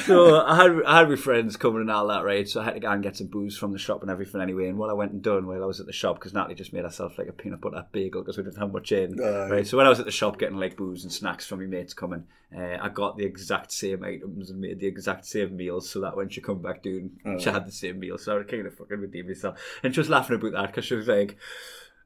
[0.06, 2.48] so I had I had my friends coming and all that, right?
[2.48, 4.68] So I had to go and get some booze from the shop and everything anyway.
[4.68, 6.72] And what I went and done while I was at the shop, because Natalie just
[6.72, 9.48] made herself like a peanut butter bagel because we didn't have much in, Aye.
[9.48, 9.66] right?
[9.66, 11.94] So when I was at the shop getting like booze and snacks from my mates
[11.94, 12.24] coming,
[12.56, 16.16] uh, I got the exact same items and made the exact same meals, so that
[16.16, 18.18] when she come back doing, she had the same meal.
[18.18, 19.58] So I was kind of fucking redeemed myself.
[19.82, 21.36] And she was laughing about that because she was like,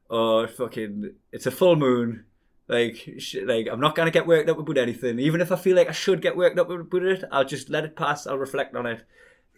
[0.09, 2.25] "Oh, fucking, it's a full moon."
[2.71, 5.19] Like, sh- like I'm not gonna get worked up about anything.
[5.19, 7.83] Even if I feel like I should get worked up about it, I'll just let
[7.83, 8.25] it pass.
[8.25, 9.03] I'll reflect on it.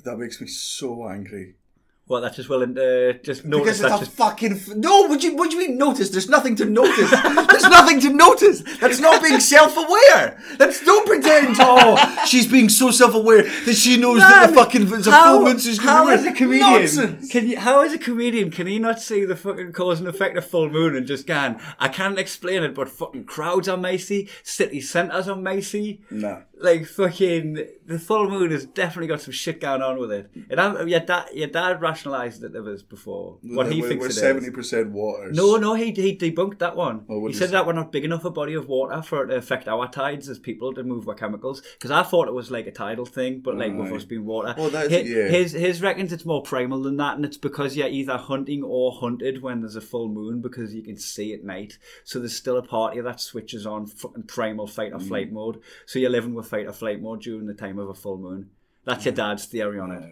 [0.04, 1.56] That makes me so angry.
[2.05, 2.19] What?
[2.19, 5.03] That's just willing to just notice Because it's a Just, fucking f- no.
[5.03, 6.09] What do you what do you mean notice?
[6.09, 7.09] There's nothing to notice.
[7.09, 8.61] There's nothing to notice.
[8.81, 10.37] That's not being self-aware.
[10.57, 11.55] That's don't pretend.
[11.59, 15.45] Oh, she's being so self-aware that she knows that the fucking it's a how, full
[15.45, 15.59] moon.
[15.59, 17.31] so she's gonna how be a comedian Nonsense.
[17.31, 17.57] can you?
[17.57, 20.69] How as a comedian can he not see the fucking cause and effect of full
[20.69, 25.29] moon and just can I can't explain it, but fucking crowds are Macy, city centres
[25.29, 26.01] are Macy.
[26.11, 26.41] Nah.
[26.63, 30.32] Like fucking the full moon has definitely got some shit going on with it.
[30.49, 34.06] And I, your dad, your dad rationalised that there was before what he we're, thinks
[34.06, 35.30] we're seventy percent water.
[35.32, 37.06] No, no, he he debunked that one.
[37.10, 39.36] Oh, he said that we're not big enough a body of water for it to
[39.36, 41.62] affect our tides as people to move our chemicals.
[41.73, 44.56] Because I thought it was like a tidal thing, but like with us being water.
[44.58, 45.28] Oh, that's- his, yeah.
[45.28, 48.93] his his reckons it's more primal than that, and it's because you're either hunting or
[48.93, 51.78] hunted when there's a full moon because you can see at night.
[52.06, 55.30] So there's still a part of you that switches on fucking primal fight or flight
[55.30, 55.34] Mm.
[55.34, 55.60] mode.
[55.86, 58.49] So you're living with fight or flight mode during the time of a full moon.
[58.85, 60.03] That's your dad's theory on it.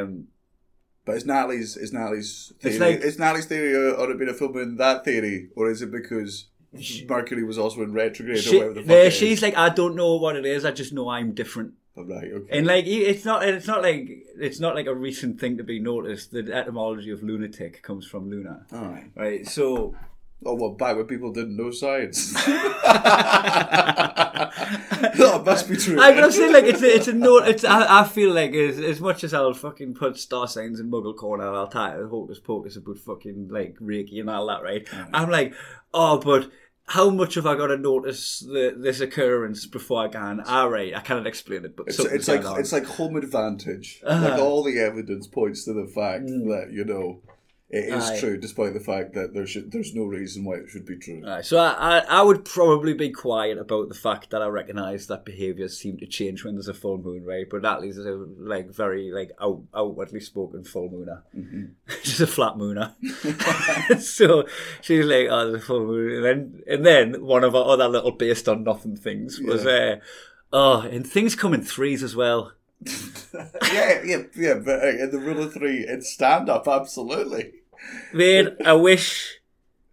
[0.00, 0.28] Um,
[1.04, 4.30] But is Natalie's is Natalie's theory It's like- is Natalie's theory uh, on it being
[4.30, 6.32] a full moon that theory, or is it because
[7.08, 8.88] Mercury was also in retrograde or whatever the fuck?
[8.88, 9.14] there, it is?
[9.14, 10.64] she's like, I don't know what it is.
[10.64, 11.74] I just know I'm different.
[11.96, 12.58] Oh, right, okay.
[12.58, 14.08] And like it's not it's not like
[14.46, 16.30] it's not like a recent thing to be noticed.
[16.30, 18.54] The etymology of lunatic comes from luna.
[18.72, 19.10] All right.
[19.16, 19.46] Right.
[19.48, 19.94] So
[20.44, 22.32] Oh well, back when people didn't know science.
[24.90, 26.00] that must be true.
[26.00, 27.46] I, but I'm saying like it's a, it's a note.
[27.46, 30.90] It's I, I feel like as, as much as I'll fucking put star signs in
[30.90, 34.62] Muggle corner, I'll tie it hocus pocus about fucking like Reiki and all that.
[34.62, 34.88] Right.
[35.12, 35.54] I'm like,
[35.92, 36.50] oh, but.
[36.86, 40.40] How much have I got to notice the, this occurrence before I can?
[40.40, 42.58] All right, I cannot explain it, but It's, it's like on.
[42.58, 44.00] it's like home advantage.
[44.04, 44.28] Uh-huh.
[44.30, 47.20] Like all the evidence points to the fact that you know
[47.70, 48.10] it is.
[48.10, 48.18] Aye.
[48.18, 51.22] true, despite the fact that there should there's no reason why it should be true.
[51.24, 55.06] Right, so I, I, I would probably be quiet about the fact that I recognise
[55.06, 57.46] that behaviours seem to change when there's a full moon, right?
[57.48, 61.22] But Natalie's a like very like out, outwardly spoken full mooner.
[62.02, 62.92] just a flat mooner.
[64.00, 64.48] so
[64.80, 67.86] she's like, oh, there's a full moon, and then and then one of our other
[67.86, 70.00] little based on nothing things was uh,
[70.52, 72.52] oh, and things come in threes as well.
[73.72, 74.54] yeah, yeah, yeah.
[74.54, 77.59] But uh, the rule of three, it's stand up, absolutely.
[78.12, 79.38] Man, I wish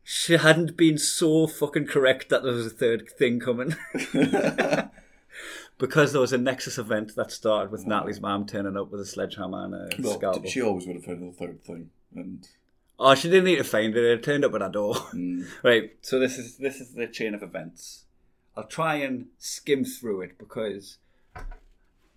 [0.04, 3.76] she hadn't been so fucking correct that there was a third thing coming.
[5.78, 9.06] because there was a Nexus event that started with Natalie's mum turning up with a
[9.06, 10.50] sledgehammer and a Well, scalpel.
[10.50, 12.48] she always would have found the third thing, and
[13.00, 14.04] Oh, she didn't need to find it.
[14.04, 14.96] It turned up at our door.
[15.14, 15.46] Mm.
[15.64, 15.92] Right.
[16.02, 18.06] So this is this is the chain of events.
[18.56, 20.98] I'll try and skim through it because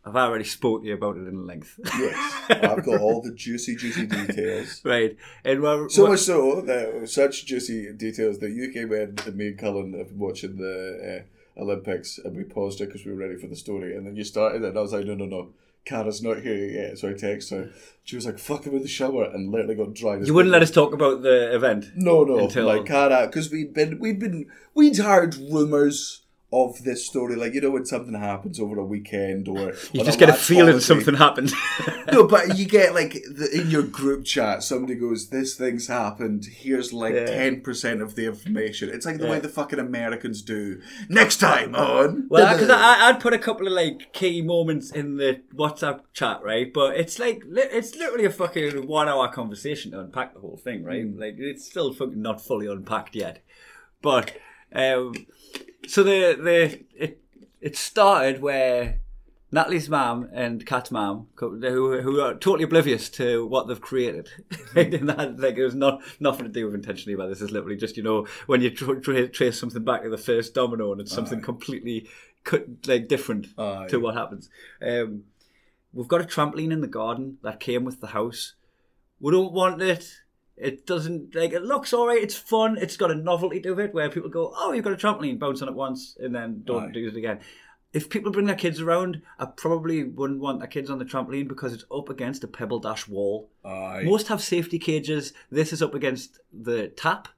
[0.04, 1.78] I've already spoke to you about it in length.
[1.98, 4.80] yes, I've got all the juicy, juicy details.
[4.84, 5.16] right.
[5.44, 9.48] And we're, So much so that such juicy details that you came in and me
[9.48, 11.24] and Cullen been watching the
[11.58, 14.16] uh, Olympics and we paused it because we were ready for the story and then
[14.16, 15.50] you started it and I was like, no, no, no,
[15.84, 16.98] Cara's not here yet.
[16.98, 17.70] So I texted her.
[18.04, 20.22] She was like, fuck him in the shower and literally got dried.
[20.22, 21.86] as you wouldn't let us talk about the event.
[21.94, 27.06] No, no, until- like Cara, because we'd been, we'd been, we'd heard rumors of this
[27.06, 27.36] story.
[27.36, 30.66] Like you know, when something happens over a weekend or You just get a feeling
[30.66, 31.52] holiday- something happened.
[32.12, 36.46] no, but you get like the, in your group chat, somebody goes, "This thing's happened.
[36.46, 37.26] Here's like Yeah.
[37.26, 39.30] ten percent of the information." It's like the Yeah.
[39.30, 40.80] way the fucking Americans do.
[41.08, 45.42] Next time on, Well, because I'd put a couple of like key moments in the
[45.54, 46.72] WhatsApp chat, right?
[46.72, 51.04] But it's like it's literally a fucking one-hour conversation to unpack the whole thing, right?
[51.16, 53.44] Like it's still fucking not fully unpacked yet.
[54.02, 54.32] But
[54.74, 55.14] um,
[55.90, 57.20] so the the it
[57.60, 59.00] it started where
[59.52, 64.28] Natalie's mum and Kat's mum, who who are totally oblivious to what they've created,
[64.76, 67.40] and that like it was not nothing to do with intentionally about this.
[67.40, 70.54] It's literally just you know when you tr- tra- trace something back to the first
[70.54, 72.08] domino and it's something completely
[72.44, 73.86] cut like different Aye.
[73.88, 74.48] to what happens.
[74.80, 75.24] Um,
[75.92, 78.54] we've got a trampoline in the garden that came with the house.
[79.18, 80.08] We don't want it.
[80.60, 82.22] It doesn't like it looks all right.
[82.22, 82.76] It's fun.
[82.76, 85.62] It's got a novelty to it where people go, "Oh, you've got a trampoline, bounce
[85.62, 86.92] on it once, and then don't Aye.
[86.92, 87.40] do it again."
[87.92, 91.48] If people bring their kids around, I probably wouldn't want their kids on the trampoline
[91.48, 93.50] because it's up against a pebble dash wall.
[93.64, 94.02] Aye.
[94.04, 95.32] Most have safety cages.
[95.50, 97.28] This is up against the tap,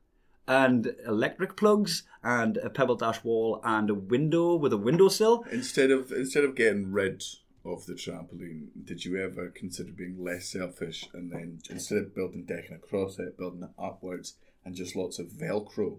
[0.47, 5.45] and electric plugs and a pebble dash wall and a window with a windowsill.
[5.51, 7.25] Instead of instead of getting rid
[7.65, 12.45] of the trampoline, did you ever consider being less selfish and then instead of building
[12.45, 15.99] decking across it, building it upwards and just lots of Velcro,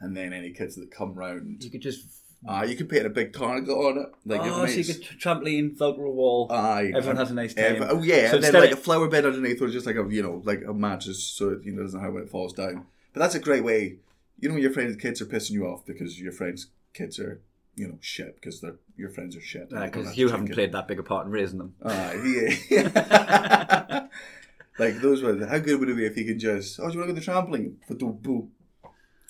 [0.00, 2.04] and then any kids that come round, You could just
[2.46, 5.14] ah, you could paint a big target on it, like oh, so you could Uh,
[5.18, 6.46] trampoline, velcro wall.
[6.52, 7.82] Aye, Everyone has a nice time.
[7.82, 9.96] ev- oh yeah, So and then like of- a flower bed underneath, or just like
[9.96, 12.52] a you know like a mattress, so it you know doesn't have when it falls
[12.52, 12.86] down.
[13.12, 13.96] But that's a great way.
[14.38, 17.40] You know, when your friends' kids are pissing you off because your friends' kids are
[17.78, 19.70] you know shit because they're your friends are shit.
[19.70, 20.54] Because you haven't it.
[20.54, 21.74] played that big a part in raising them.
[21.84, 24.06] Aye, yeah.
[24.78, 26.80] like those were How good would it be if you could just?
[26.80, 27.74] Oh, do you want to go to the trampoline?
[27.86, 28.48] For the boo.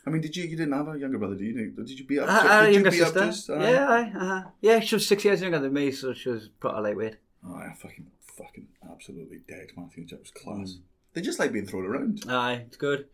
[0.06, 0.44] I mean, did you?
[0.44, 1.70] You didn't have a younger brother, did you?
[1.70, 2.28] Did you beat up?
[2.30, 3.26] I, I had did you beat up sister.
[3.26, 3.70] just- aye?
[3.70, 4.42] yeah, aye, uh-huh.
[4.62, 7.16] yeah, she was six years younger than me, so she was pretty lightweight.
[7.46, 9.68] Oh, I fucking, fucking, absolutely dead.
[9.76, 10.42] Matthew Jack was Mm.
[10.42, 10.78] class.
[11.14, 12.24] They just like being thrown around.
[12.28, 13.06] Aye, it's good.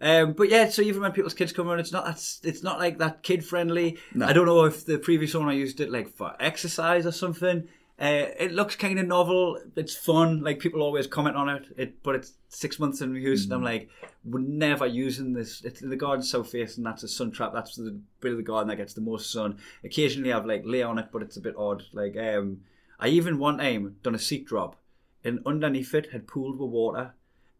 [0.00, 2.78] Um, but yeah, so even when people's kids come around, it's not that's it's not
[2.78, 3.98] like that kid friendly.
[4.14, 4.26] No.
[4.26, 7.68] I don't know if the previous owner used it like for exercise or something.
[8.00, 9.60] Uh, it looks kind of novel.
[9.76, 10.42] It's fun.
[10.42, 11.66] Like people always comment on it.
[11.76, 13.90] It, but it's six months in use, and I'm like,
[14.24, 15.62] we're never using this.
[15.62, 16.82] It's in the garden south facing.
[16.82, 17.52] That's a sun trap.
[17.52, 19.58] That's the bit of the garden that gets the most sun.
[19.84, 21.82] Occasionally, I've like lay on it, but it's a bit odd.
[21.92, 22.62] Like um,
[22.98, 24.76] I even one time done a seat drop,
[25.22, 27.12] and underneath it had pooled with water,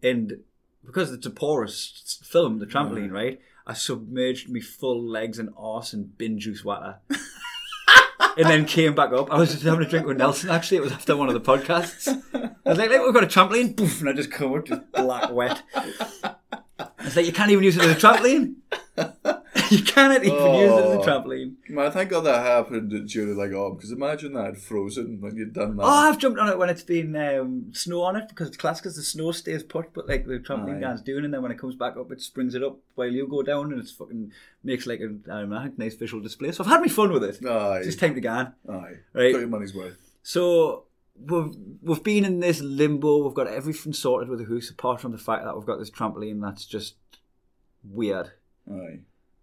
[0.03, 0.39] and
[0.85, 3.41] because it's a porous film, the trampoline, right?
[3.67, 6.99] I submerged me full legs and arse in bin juice water.
[8.37, 9.31] and then came back up.
[9.31, 10.79] I was just having a drink with Nelson actually.
[10.79, 12.09] It was after one of the podcasts.
[12.35, 13.77] I was like, "Look, we've got a trampoline.
[13.77, 15.63] Poof, and I just come up, just black wet.
[15.75, 18.55] I was like, you can't even use it as a trampoline.
[19.77, 21.03] you cannot even use it as a Oh.
[21.05, 21.55] trampoline.
[21.69, 25.77] Man, thank God that happened during like oh, because imagine that frozen when you'd done
[25.77, 25.83] that.
[25.85, 28.81] Oh, I've jumped on it when it's been um, snow on it because it's class
[28.81, 30.81] because the snow stays put, but like the trampoline Aye.
[30.81, 33.27] guy's doing, and then when it comes back up, it springs it up while you
[33.29, 34.33] go down, and it's fucking
[34.65, 36.53] makes like a I don't know, a nice visual display.
[36.53, 37.45] So I've had me fun with it.
[37.47, 38.53] Aye, It's just time to go on.
[38.69, 39.33] aye, Right.
[39.33, 39.97] got your money's worth.
[40.23, 40.85] So
[41.25, 43.25] we've we've been in this limbo.
[43.25, 45.91] We've got everything sorted with the house, apart from the fact that we've got this
[45.91, 46.95] trampoline that's just
[47.85, 48.33] weird.
[48.71, 49.01] Aye,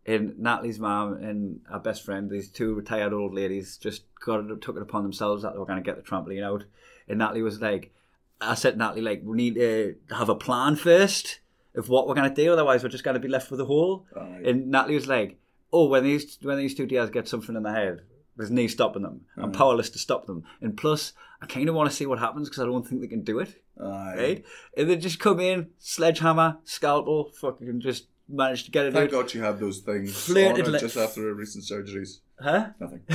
[0.08, 4.62] And Natalie's mum and our best friend, these two retired old ladies, just got it,
[4.62, 6.64] took it upon themselves that they were going to get the trampoline out.
[7.10, 7.94] And Natalie was like,
[8.40, 11.40] I said, Natalie, like, we need to have a plan first
[11.76, 13.66] of what we're going to do, otherwise we're just going to be left with a
[13.66, 14.06] hole.
[14.46, 15.38] And Natalie was like,
[15.72, 18.02] "Oh, when these when these two dears get something in their head,
[18.36, 19.22] there's no stopping them.
[19.36, 20.44] I'm powerless to stop them.
[20.62, 23.08] And plus, I kind of want to see what happens because I don't think they
[23.08, 23.62] can do it.
[23.80, 24.16] aye.
[24.18, 24.46] Right?
[24.76, 29.24] And they just come in, sledgehammer, scalpel, fucking just manage to get it Thank out.
[29.24, 32.20] God you have those things Flirted li- just after her recent surgeries.
[32.40, 32.68] Huh?
[32.80, 33.02] Nothing.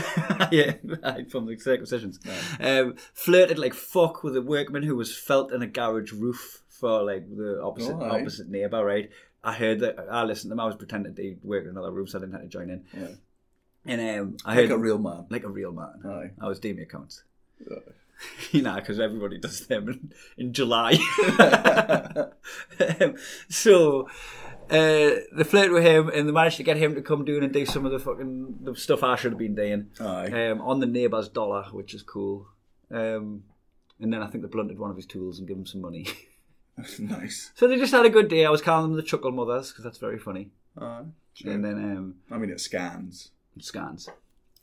[0.51, 0.73] yeah,
[1.31, 2.19] from the circumcisions.
[2.61, 7.03] Um, flirted like fuck with a workman who was felt in a garage roof for
[7.05, 9.11] like the opposite Oh, opposite neighbour, right?
[9.45, 10.61] I heard that I listened to them.
[10.61, 12.85] I was pretending to work in another room, so I didn't have to join in.
[12.93, 13.07] Yeah.
[13.85, 15.27] And um, I Like heard a real man.
[15.31, 16.01] like a real man.
[16.05, 16.31] Aye.
[16.41, 17.23] I was doing my accounts.
[17.71, 17.75] Aye.
[18.53, 20.93] you know, because everybody does them in, in July.
[23.01, 23.15] um,
[23.49, 24.09] so
[24.73, 27.53] uh, they flirted with him and they managed to get him to come down and
[27.53, 30.49] do some of the fucking the stuff I should have been doing Aye.
[30.49, 32.49] um, on the neighbour's dollar, which is cool.
[32.91, 33.45] Um,
[34.01, 36.07] and then I think they blunted one of his tools and gave him some money.
[36.77, 37.51] That's nice.
[37.55, 38.47] so they just had a good day.
[38.47, 40.51] I was calling them the Chuckle Mothers because that's very funny.
[40.81, 41.03] Aye.
[41.45, 43.31] And then um, I mean, it scans.
[43.61, 44.09] scans.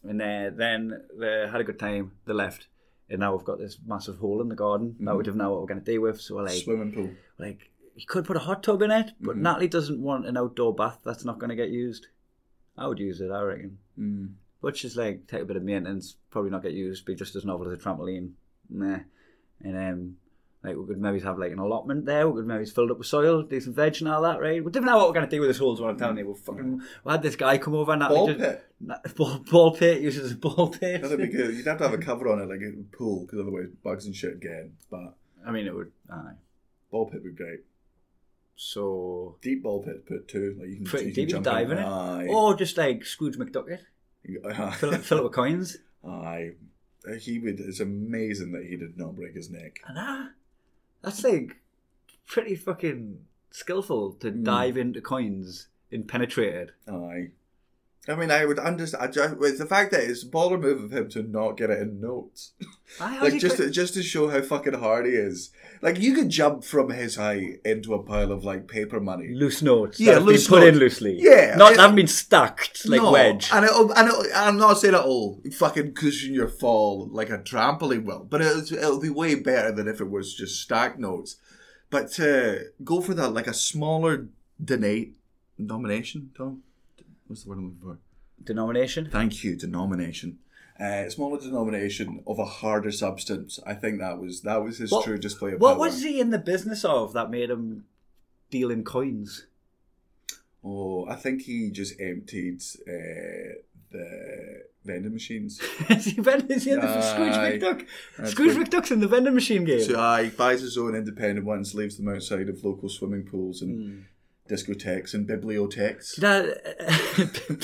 [0.04, 2.13] And uh, then they had a good time.
[2.26, 2.67] They left.
[3.10, 5.62] And now we've got this massive hole in the garden that we don't know what
[5.62, 6.22] we're going to do with.
[6.22, 7.10] So we're like, Swimming pool.
[7.39, 10.73] like you could put a hot tub in it, but Natalie doesn't want an outdoor
[10.73, 12.07] bath that's not going to get used.
[12.77, 13.77] I would use it, I reckon.
[13.99, 14.33] Mm.
[14.62, 17.43] But she's like, take a bit of maintenance, probably not get used, be just as
[17.43, 18.31] novel as a trampoline.
[18.69, 18.99] Nah.
[19.62, 20.15] And um,
[20.63, 22.29] like we could maybe have like an allotment there.
[22.29, 24.63] We could maybe fill it up with soil, do some veg and all that, right?
[24.63, 25.73] We don't know what we're going to do with this hole.
[25.73, 26.27] Is what I'm telling you.
[26.27, 28.65] We fucking we had this guy come over and Ball just, pit.
[28.79, 31.01] Na- ball, ball pit uses as a ball pit.
[31.01, 31.53] That'd be good.
[31.53, 34.15] You'd have to have a cover on it, like a pool, because otherwise bugs and
[34.15, 34.71] shit get in.
[34.89, 35.91] But I mean, it would.
[36.09, 36.35] Aye.
[36.91, 37.59] ball pit would be great.
[38.62, 40.58] So Deep ball pit, put two.
[40.60, 42.28] Like you can, pretty you deep, jump dive in it, Aye.
[42.30, 43.80] or just like Scrooge McDucket,
[44.76, 45.78] fill it, fill it with coins.
[46.06, 46.56] Aye.
[47.22, 47.62] He would.
[47.62, 49.80] It's amazing that he did not break his neck.
[49.88, 50.32] And that,
[51.02, 51.56] that's like
[52.28, 53.19] pretty fucking
[53.52, 54.43] skillful to hmm.
[54.43, 56.72] dive into coins and penetrate it.
[56.86, 57.30] Aye.
[58.07, 59.03] I mean, I would understand.
[59.03, 61.69] I just, with the fact that it's a baller move of him to not get
[61.69, 62.53] it in notes,
[62.99, 65.51] like just quit- to, just to show how fucking hard he is.
[65.81, 69.33] Like you could jump from his height into a pile of like paper money.
[69.33, 69.99] loose notes.
[69.99, 71.17] Yeah, loose been put in loosely.
[71.19, 73.49] Yeah, not I- they haven't been stacked like no, wedge.
[73.53, 78.05] and it'll, and it'll, I'm not saying it'll fucking cushion your fall like a trampoline
[78.05, 81.35] will, but it'll, it'll be way better than if it was just stacked notes.
[81.89, 84.29] But to go for that, like a smaller
[84.63, 85.15] donate,
[85.57, 86.63] nomination, Tom.
[87.29, 87.97] What's the word I'm looking for?
[88.43, 89.09] Denomination.
[89.11, 89.55] Thank you.
[89.55, 90.39] Denomination.
[90.79, 93.59] Uh, smaller denomination of a harder substance.
[93.67, 95.79] I think that was that was his What- true display of What power.
[95.79, 97.85] was he in the business of that made him
[98.49, 99.45] deal in coins?
[100.63, 103.59] Oh, I think he just emptied uh,
[103.91, 105.59] the vending machines.
[105.89, 107.01] is he, ven- is he in the Aye.
[107.01, 107.85] Scrooge McDuck?
[108.29, 108.69] Scrooge good.
[108.69, 109.81] McDuck's in the vending machine game.
[109.81, 113.61] So uh, he buys his own independent ones, leaves them outside of local swimming pools
[113.61, 113.99] and Hmm.
[114.49, 116.15] Discotheques and bibliotheques.
[116.17, 116.77] that,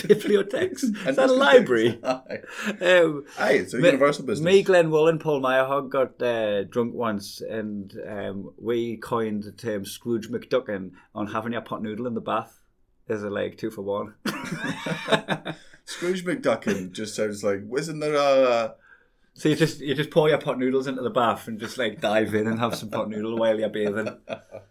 [0.07, 0.83] bibliotheques.
[1.07, 1.99] Is that a library?
[2.03, 2.39] Aye.
[2.81, 4.45] Um, Aye, it's a Me- universal business.
[4.45, 9.51] Me, Glenn Wool, and Paul Myrehaug got uh, drunk once, and um, we coined the
[9.51, 12.61] term Scrooge McDuckin on having your pot noodle in the bath.
[13.07, 14.13] There's a like two for one.
[15.85, 18.75] Scrooge McDuckin just sounds like, isn't there a.
[19.33, 22.01] so you just you just pour your pot noodles into the bath and just like
[22.01, 24.17] dive in and have some pot noodle while you're bathing.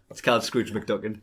[0.09, 1.21] It's called Scrooge McDuckin.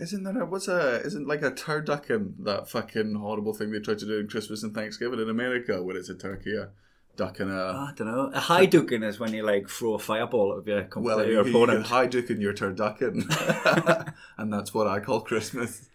[0.00, 3.94] Isn't there a, what's a, isn't like a turducken that fucking horrible thing they try
[3.94, 6.70] to do in Christmas and Thanksgiving in America where it's a turkey, a
[7.16, 7.90] duck and a.
[7.90, 8.30] I don't know.
[8.34, 11.50] A high is when you like throw a fireball at your, well, you, your you
[11.50, 11.86] opponent.
[11.86, 13.24] Hadouken in your turducken.
[14.38, 15.88] and that's what I call Christmas.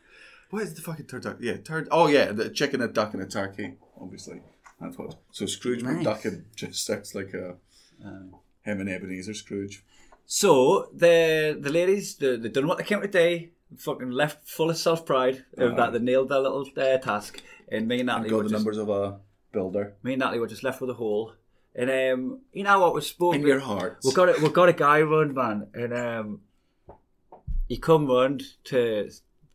[0.50, 1.42] What is the fucking turducken?
[1.42, 1.88] Yeah, turd.
[1.92, 4.42] Oh, yeah, the chicken, a duck, and a turkey, obviously.
[4.80, 5.16] That's what.
[5.32, 6.06] So Scrooge Nice.
[6.06, 7.56] McDucken just sounds like a.
[8.04, 8.38] Uh.
[8.64, 9.84] him and Ebenezer Scrooge.
[10.26, 13.50] So the the ladies they, they done what they came to do.
[13.78, 17.42] Fucking left full of self pride of that they nailed their little uh, task.
[17.72, 19.20] And me and Natalie Got were the just, numbers of a
[19.52, 19.96] builder.
[20.02, 21.34] me and Natalie were just left with a hole.
[21.76, 23.42] And um, you know what was spoken.
[23.42, 24.06] In your hearts.
[24.06, 24.42] We got it.
[24.42, 26.42] We got a guy run man, and um,
[27.68, 29.10] he come round to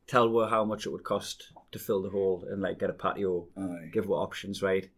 [0.07, 2.95] tell her how much it would cost to fill the hole and like get a
[2.95, 3.49] patio.
[3.57, 3.91] Aye.
[3.93, 4.89] Give her options, right?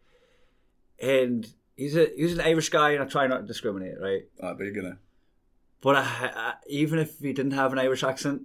[1.01, 4.23] And he's a he's an Irish guy, and I try not to discriminate, right?
[4.43, 4.99] Ah, but you're gonna.
[5.81, 8.43] But I, I, even if he didn't have an Irish accent,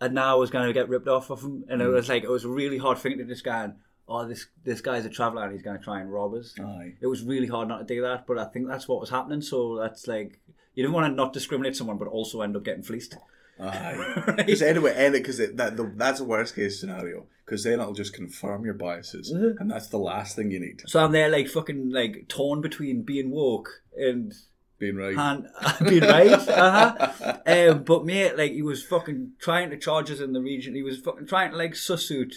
[0.00, 2.22] I now I was going to get ripped off of him, and it was like
[2.24, 3.72] it was a really hard thing to just go,
[4.08, 6.54] oh, this this guy's a traveller and he's going to try and rob us.
[6.60, 6.94] Aye.
[7.00, 9.40] It was really hard not to do that, but I think that's what was happening.
[9.40, 10.38] So that's like
[10.74, 13.16] you didn't want to not discriminate someone, but also end up getting fleeced.
[13.58, 13.94] Aye.
[14.26, 14.36] Right?
[14.36, 17.26] Because anyway, and because that the, that's a worst case scenario.
[17.46, 19.58] Because then it'll just confirm your biases, Mm-hmm.
[19.62, 20.82] and that's the last thing you need.
[20.86, 24.34] So I'm there like fucking like torn between being woke and
[24.78, 25.16] Being right.
[25.16, 25.48] and
[25.88, 26.32] being right.
[26.32, 27.38] Uh-huh.
[27.46, 30.74] Um, but mate, like he was fucking trying to charge us in the region.
[30.74, 32.32] He was fucking trying to like suss out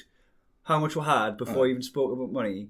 [0.63, 2.69] how much we had before he even spoke about money.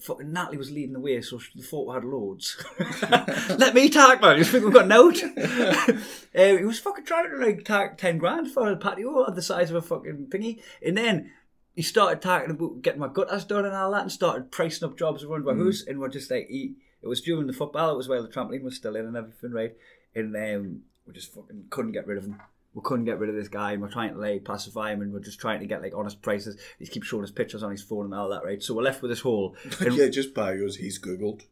[0.00, 2.62] Fucking Natalie was leading the way, so she thought we had loads.
[3.58, 4.38] Let me talk, man.
[4.38, 5.22] You think we've got a note?
[5.22, 6.02] um,
[6.34, 9.70] he was fucking trying to like talk ten grand for a patio of the size
[9.70, 11.30] of a fucking thingy, and then
[11.74, 14.98] he started talking about getting my gutters done and all that, and started pricing up
[14.98, 17.96] jobs around my house, and we're just like, he, it was during the football, it
[17.96, 19.74] was while the trampoline was still in and everything, right?
[20.14, 22.40] And um, we just fucking couldn't get rid of him.
[22.74, 25.12] We couldn't get rid of this guy, and we're trying to like pacify him, and
[25.12, 26.56] we're just trying to get like honest prices.
[26.78, 28.62] He keeps showing us pictures on his phone and all that, right?
[28.62, 29.56] So we're left with this hole.
[29.80, 31.42] And yeah, just bios he's googled.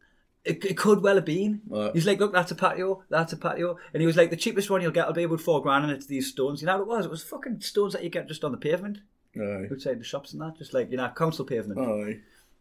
[0.45, 1.61] it, it could well have been.
[1.73, 1.91] Uh.
[1.91, 4.69] He's like, look, that's a patio, that's a patio, and he was like, the cheapest
[4.69, 6.61] one you'll get will be about four grand, and it's these stones.
[6.61, 7.05] You know what it was?
[7.05, 8.99] It was fucking stones that you get just on the pavement
[9.35, 9.67] Aye.
[9.71, 11.79] outside the shops and that, just like you know, council pavement.
[11.81, 12.19] Aye.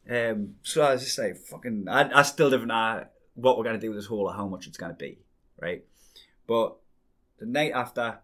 [0.09, 3.77] Um, so I was just like, fucking, I, I still don't know what we're going
[3.77, 5.19] to do with this hole or how much it's going to be,
[5.61, 5.85] right?
[6.47, 6.77] But
[7.39, 8.19] the night after,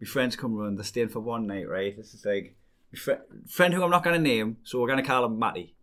[0.00, 1.96] my friends come round, they're staying for one night, right?
[1.96, 2.56] This is like,
[2.94, 3.18] fri-
[3.48, 5.74] friend who I'm not going to name, so we're going to call him Matty,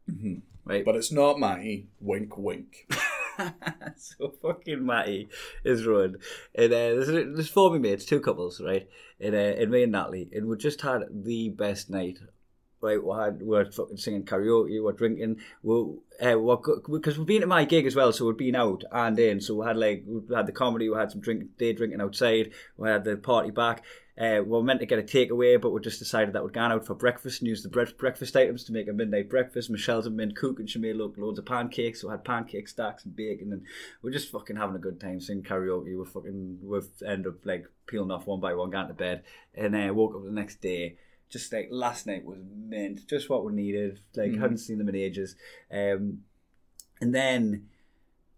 [0.65, 0.83] right?
[0.83, 1.87] But it's not Matty.
[1.99, 2.91] Wink, wink.
[3.97, 5.29] so fucking Matty
[5.63, 6.17] is run.
[6.55, 8.87] And uh, there's, there's four of me mates, two couples, right?
[9.19, 10.29] And, uh, and me and Natalie.
[10.33, 12.19] And we just had the best night.
[12.83, 16.35] Right, we had we were fucking singing karaoke, we're drinking, we uh,
[16.91, 19.39] because we've been at my gig as well, so we've been out and in.
[19.39, 22.51] So we had like we had the comedy, we had some drink, day drinking outside,
[22.75, 23.83] we had the party back.
[24.19, 26.73] Uh, we were meant to get a takeaway, but we just decided that we'd gone
[26.73, 29.69] out for breakfast and used the bre- breakfast items to make a midnight breakfast.
[29.69, 32.01] Michelle's a mint cook and she made lo- loads of pancakes.
[32.01, 33.61] So we had pancake stacks and bacon, and
[34.01, 35.97] we're just fucking having a good time singing karaoke.
[35.97, 39.23] We're fucking we've ended up like peeling off one by one, going to bed,
[39.55, 40.97] and uh, woke up the next day.
[41.33, 43.99] Just like last night was mint, just what we needed.
[44.15, 45.35] Like hadn't seen them in ages,
[45.71, 46.19] um,
[47.01, 47.67] and then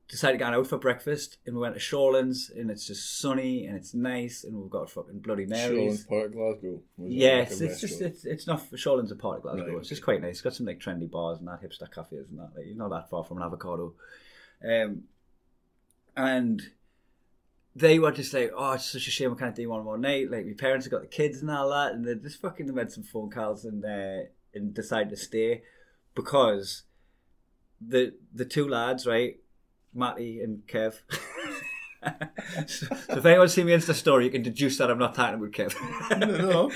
[0.07, 3.65] decided to go out for breakfast and we went to Shawlands and it's just sunny
[3.65, 6.05] and it's nice and we've got fucking bloody Marys.
[6.05, 6.79] Shoreland Park, Glasgow.
[6.97, 9.67] Was Yes, it's just it's it's not Shawlands a part of Glasgow.
[9.67, 10.31] Right, It's just quite nice.
[10.31, 12.51] It's got some like trendy bars and that hipster cafes and that.
[12.55, 13.93] Like you're not that far from an avocado.
[14.63, 15.03] Um,
[16.15, 16.61] and
[17.75, 20.31] they were just like, oh, it's such a shame I can't do one more night.
[20.31, 22.91] Like my parents have got the kids and all that, and they just fucking made
[22.91, 25.63] some phone calls and uh, and decided to stay
[26.15, 26.83] because
[27.85, 29.37] the the two lads, right,
[29.93, 31.01] Matty and Kev.
[32.67, 35.35] so, so if anyone's seen me Insta story, you can deduce that I'm not talking
[35.35, 35.75] about Kev.
[36.39, 36.71] No.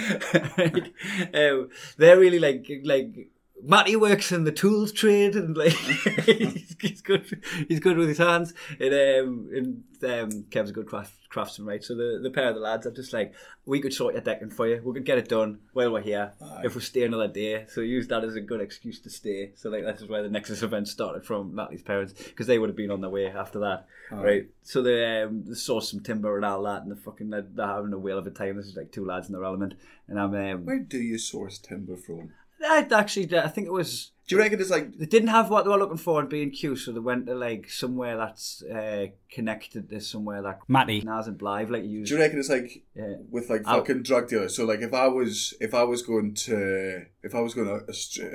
[1.61, 3.29] um, they're really like like
[3.63, 8.17] Matty works in the tools trade and like he's, he's good he's good with his
[8.17, 8.53] hands.
[8.79, 11.83] And um and um Kev's a good craft, craftsman right?
[11.83, 13.33] So the, the pair of the lads are just like
[13.65, 14.81] we could sort your decking for you.
[14.83, 16.31] We could get it done while we're here
[16.63, 17.65] if we stay another day.
[17.67, 19.51] So use that as a good excuse to stay.
[19.55, 22.77] So like that's where the Nexus event started from Matty's parents because they would have
[22.77, 24.49] been on their way after that right?
[24.63, 27.67] So they, um, they saw some timber and all that and they're fucking they're, they're
[27.67, 28.57] having a whale of a time.
[28.57, 29.75] This is like two lads in their element.
[30.07, 32.33] And I'm um, Where do you source timber from?
[32.63, 35.63] I actually I think it was Do you reckon it's like they didn't have what
[35.63, 38.61] they were looking for in B and Q, so they went to like somewhere that's
[38.63, 42.05] uh, connected to somewhere that Matty hasn't Blythe like you.
[42.05, 43.15] Do you reckon it's like Yeah.
[43.29, 44.55] with like I'll- fucking drug dealers?
[44.55, 47.83] So like if I was if I was going to if I was going to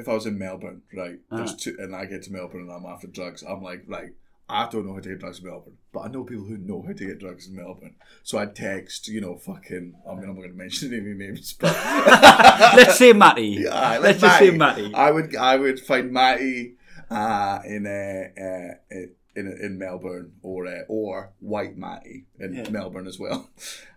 [0.01, 1.19] if I was in Melbourne, right?
[1.31, 1.55] Uh-huh.
[1.59, 3.43] two, and I get to Melbourne and I'm after drugs.
[3.43, 4.11] I'm like, right.
[4.49, 6.83] I don't know how to get drugs in Melbourne, but I know people who know
[6.87, 7.95] how to get drugs in Melbourne.
[8.23, 9.95] So I text, you know, fucking.
[10.07, 11.73] I mean, I'm not going to mention any names, but
[12.77, 13.59] Let's say Matty.
[13.65, 14.93] Yeah, Let's just say Matty.
[14.95, 16.75] I would I would find Matty
[17.11, 18.97] uh, in uh, uh,
[19.37, 22.69] in in Melbourne or uh, or White Matty in Yeah.
[22.71, 23.49] Melbourne as well,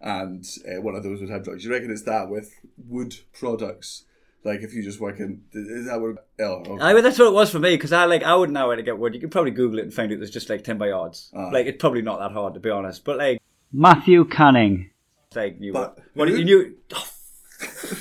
[0.02, 1.66] and uh, one of those would have drugs.
[1.66, 4.06] You reckon it's that with wood products?
[4.44, 6.16] Like if you just work in, is that where?
[6.40, 6.78] Oh, okay.
[6.84, 8.78] I mean, that's what it was for me because I like I wouldn't know where
[8.78, 9.14] to get wood.
[9.14, 11.32] You could probably Google it and find out there's just like timber yards.
[11.36, 11.50] Aye.
[11.52, 13.04] Like it's probably not that hard to be honest.
[13.04, 13.42] But like
[13.74, 14.92] Matthew Canning,
[15.36, 16.76] like you, But- what you knew.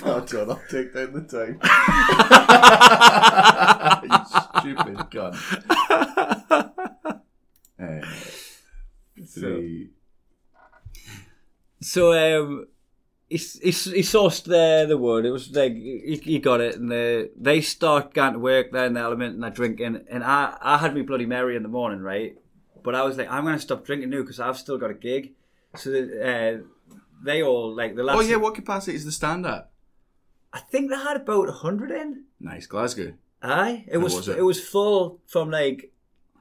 [0.04, 1.58] oh, John, I'll take down the time.
[4.04, 4.10] you
[4.60, 5.34] stupid gun.
[7.78, 8.00] Uh,
[9.34, 9.90] three.
[11.80, 12.12] So
[12.42, 12.66] um,
[13.28, 15.24] he, he, he sourced the the wood.
[15.24, 18.86] It was like he, he got it, and the, they start going to work there
[18.86, 20.04] in the element, and they're drinking.
[20.08, 22.36] And I I had me bloody Mary in the morning, right?
[22.82, 25.32] But I was like, I'm gonna stop drinking now because I've still got a gig.
[25.74, 28.16] So the, uh, they all like the last.
[28.16, 29.70] Oh yeah, what capacity is the stand at?
[30.52, 32.24] I think they had about hundred in.
[32.38, 33.14] Nice, Glasgow.
[33.42, 34.38] Aye, it How was, was it?
[34.38, 34.42] it?
[34.42, 35.92] was full from like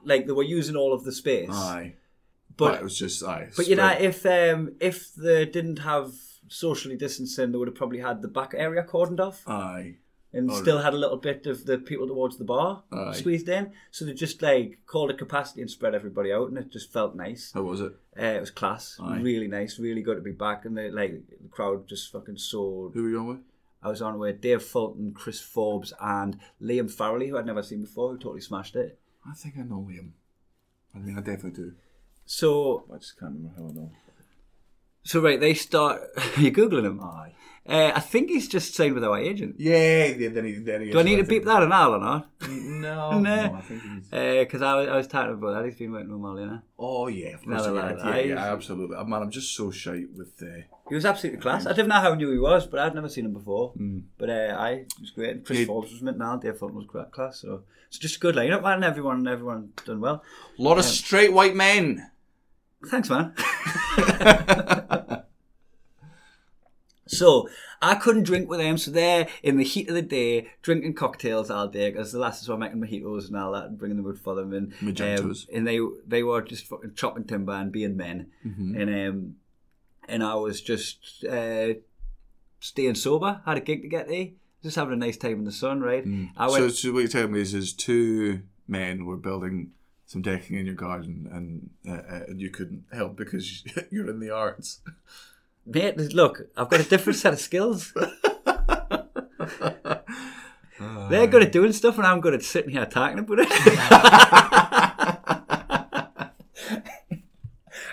[0.03, 1.49] like they were using all of the space.
[1.51, 1.95] Aye,
[2.55, 3.49] but, but it was just aye.
[3.57, 6.13] But you know, if um, if they didn't have
[6.47, 9.95] socially distancing, they would have probably had the back area cordoned off aye,
[10.33, 13.13] and still had a little bit of the people towards the bar Aye.
[13.13, 13.71] squeezed in.
[13.91, 17.15] So they just like called it capacity and spread everybody out, and it just felt
[17.15, 17.51] nice.
[17.53, 17.93] how was it?
[18.19, 19.19] Uh, it was class, Aye.
[19.19, 22.93] really nice, really good to be back, and the like the crowd just fucking soared.
[22.93, 23.39] Who were you on with?
[23.83, 27.81] I was on with Dave Fulton, Chris Forbes, and Liam Farrelly, who I'd never seen
[27.81, 28.97] before, who totally smashed it.
[29.29, 30.09] I think I know Liam.
[30.95, 31.73] I mean, I definitely do.
[32.25, 33.91] So I just can't remember how I know.
[35.05, 36.01] So right, they start.
[36.37, 36.99] You're googling him.
[37.01, 37.31] Aye.
[37.67, 39.55] Uh, I think he's just signed with our agent.
[39.57, 41.99] Yeah, yeah, then he, then he Do I need to beep that an hour or
[41.99, 42.29] not?
[42.47, 43.19] No, No.
[43.21, 44.07] no, I think he's.
[44.43, 45.65] Because I, was, I was talking about that.
[45.65, 46.47] He's been working with Molly,
[46.77, 47.65] Oh yeah, of course.
[47.65, 48.95] yeah, yeah, absolutely.
[49.03, 51.65] Man, I'm just so shite with uh, He was absolutely class.
[51.65, 53.73] I didn't know how new he was, but I'd never seen him before.
[54.19, 55.31] But uh, I it was great.
[55.31, 55.65] And Chris Yeah.
[55.65, 56.37] Forbes was mint now.
[56.37, 57.39] Dave Fulton was great class.
[57.39, 58.83] So it's just a good lineup, man.
[58.83, 60.23] Everyone, everyone done well.
[60.59, 62.11] a lot of straight white men.
[62.87, 63.33] Thanks, man.
[67.07, 67.47] so
[67.81, 71.51] I couldn't drink with them, so they're in the heat of the day drinking cocktails
[71.51, 74.17] all day because the lasses were making mojitos and all that and bringing the wood
[74.19, 74.73] for them and
[75.19, 79.35] um, and they they were just fucking chopping timber and being men and um
[80.07, 81.73] and I was just uh,
[82.59, 83.41] staying sober.
[83.45, 84.29] Had a gig to get to,
[84.61, 85.81] just having a nice time in the sun.
[85.81, 86.05] Right,
[86.37, 86.73] I So, went.
[86.73, 89.71] so what you're telling me is, is two men were building
[90.05, 94.19] some decking in your garden, and uh, uh, and you couldn't help because you're in
[94.19, 94.81] the arts.
[95.65, 97.91] Mate, look, I've got a different set of skills.
[101.09, 103.47] They're good at doing stuff, and I'm good at sitting here talking about it.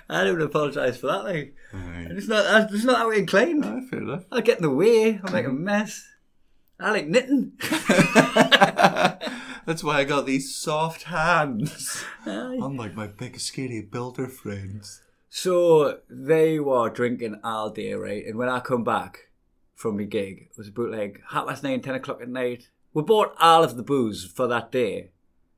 [0.08, 1.24] I don't apologise for that.
[1.24, 2.70] Like, it's not.
[2.70, 3.64] Just not that way inclined.
[3.64, 4.24] Ah, fair enough.
[4.30, 5.18] I get in the way.
[5.24, 6.06] I make a mess.
[6.78, 7.52] I like knitting.
[9.66, 15.02] That's why I got these soft hands, unlike my big skinny builder friends.
[15.28, 18.24] So they were drinking all day, right?
[18.26, 19.30] And when I come back
[19.74, 22.68] from my gig, it was about like half past nine, ten o'clock at night.
[22.92, 25.10] We bought all of the booze for that day.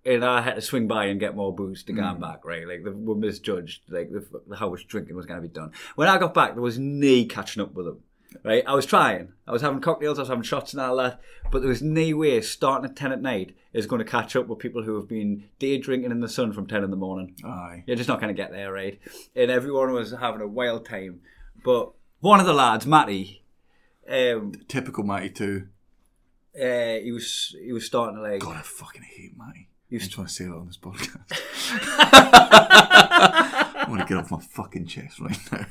[0.07, 2.21] And I had to swing by and get more booze to get hmm.
[2.21, 2.69] back, right?
[2.69, 5.73] Like, the, we misjudged, like, the, how much drinking was going to be done.
[5.95, 8.03] When I got back, there was no catching up with them,
[8.43, 8.65] right?
[8.67, 9.33] I was trying.
[9.47, 11.21] I was having cocktails, I was having shots and all that,
[11.51, 14.47] but there was no way starting at 10 at night is going to catch up
[14.47, 17.37] with people who have been day drinking in the sun from 10 in the morning.
[17.45, 17.85] Aye.
[17.87, 18.99] You're just not going to get there, right?
[19.35, 21.21] And everyone was having a wild time.
[21.65, 23.43] But one of the lads, Matty,
[24.09, 25.69] um, Typical Matty too.
[26.55, 28.41] uh, he was he was starting to like.
[28.41, 29.69] God, I fucking hate Matty.
[29.89, 31.31] You I just want to say that on this podcast.
[33.87, 35.67] I want to get off my fucking chest right now.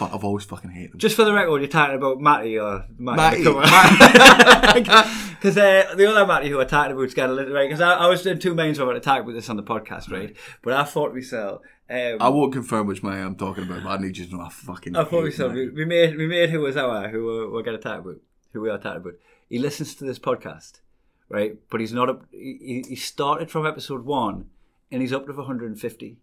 [0.00, 0.98] I I've always fucking hated them.
[0.98, 3.44] Just for the record, you're talking about Matty or Matty.
[3.44, 3.56] Because
[5.56, 7.68] uh, the other Matty who I talked about got a little right.
[7.68, 10.10] Because I, I was doing two mains it to talk about this on the podcast,
[10.10, 10.34] right?
[10.62, 13.90] But I thought to myself, um, I won't confirm which man I'm talking about, but
[13.90, 14.96] I need you to know I fucking.
[14.96, 17.62] I thought hate myself, we, we made we made who was our who we're, we're
[17.62, 18.16] going to talk about,
[18.52, 19.14] who we are talking about.
[19.48, 20.80] He listens to this podcast,
[21.28, 21.56] right?
[21.70, 22.08] But he's not.
[22.08, 24.46] Up, he, he started from episode one,
[24.90, 26.18] and he's up to 150.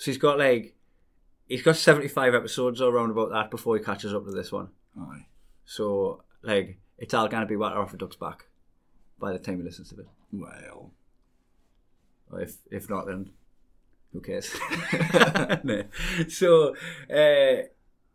[0.00, 0.74] So he's got like
[1.46, 4.68] he's got 75 episodes or around about that before he catches up to this one.
[4.98, 5.26] Aye.
[5.66, 8.46] So like it's all going to be water off a duck's back
[9.18, 10.06] by the time he listens to it.
[10.32, 10.92] Well,
[12.32, 13.32] Or if if not, then
[14.14, 14.50] who cares?
[15.64, 15.82] No.
[16.28, 16.74] So
[17.14, 17.66] uh,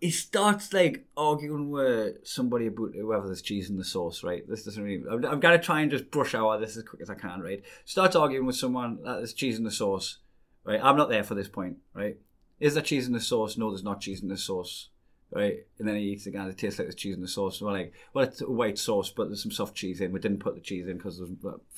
[0.01, 4.43] he starts like arguing with somebody about whether there's cheese in the sauce, right?
[4.49, 5.03] This doesn't really.
[5.07, 7.61] I'm, I'm gonna try and just brush over this as quick as I can, right?
[7.85, 10.17] Starts arguing with someone that there's cheese in the sauce,
[10.65, 10.79] right?
[10.83, 12.17] I'm not there for this point, right?
[12.59, 13.57] Is there cheese in the sauce?
[13.57, 14.89] No, there's not cheese in the sauce.
[15.31, 17.59] Right, and then he eats guy that tastes like there's cheese in the sauce.
[17.59, 20.13] And we're like, well, it's a white sauce, but there's some soft cheese in.
[20.13, 21.19] We didn't put the cheese in because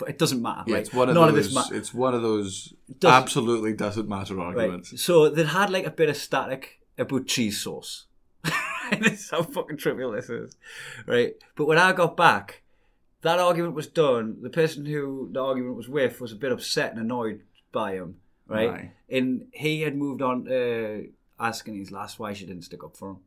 [0.05, 0.63] it doesn't matter.
[0.67, 0.81] yeah, right?
[0.85, 1.47] it's one of None those.
[1.47, 4.91] of this ma- it's one of those doesn't- absolutely doesn't matter arguments.
[4.91, 4.99] Right.
[4.99, 8.05] So they had like a bit of static about cheese sauce.
[8.99, 10.57] this is how fucking trivial this is.
[11.07, 11.33] Right.
[11.55, 12.61] But when I got back,
[13.21, 14.37] that argument was done.
[14.41, 18.17] The person who the argument was with was a bit upset and annoyed by him.
[18.47, 18.69] Right.
[18.69, 18.91] Aye.
[19.09, 23.11] And he had moved on to asking his last why she didn't stick up for
[23.11, 23.17] him.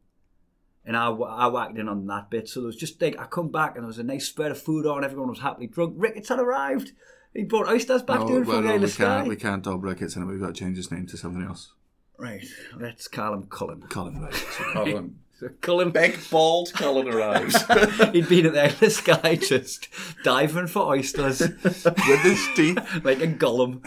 [0.84, 2.48] And I, I whacked in on that bit.
[2.48, 4.60] So there was just like, I come back and there was a nice spread of
[4.60, 5.04] food on.
[5.04, 5.94] Everyone was happily drunk.
[5.96, 6.92] Ricketts had arrived.
[7.34, 9.28] He brought oysters back No, to him well, from no, the we can't.
[9.28, 11.72] We can't dub Ricketts, and we've got to change his name to something else.
[12.18, 12.44] Right,
[12.76, 13.82] let's call him Cullen.
[13.82, 14.34] Colin, right?
[14.34, 14.92] So Colin.
[14.94, 15.12] So
[15.60, 17.56] Cullen, Big bald Colin arrives
[18.12, 19.88] he'd been at the endless sky just
[20.22, 22.76] diving for oysters with his teeth.
[23.04, 23.80] like a golem.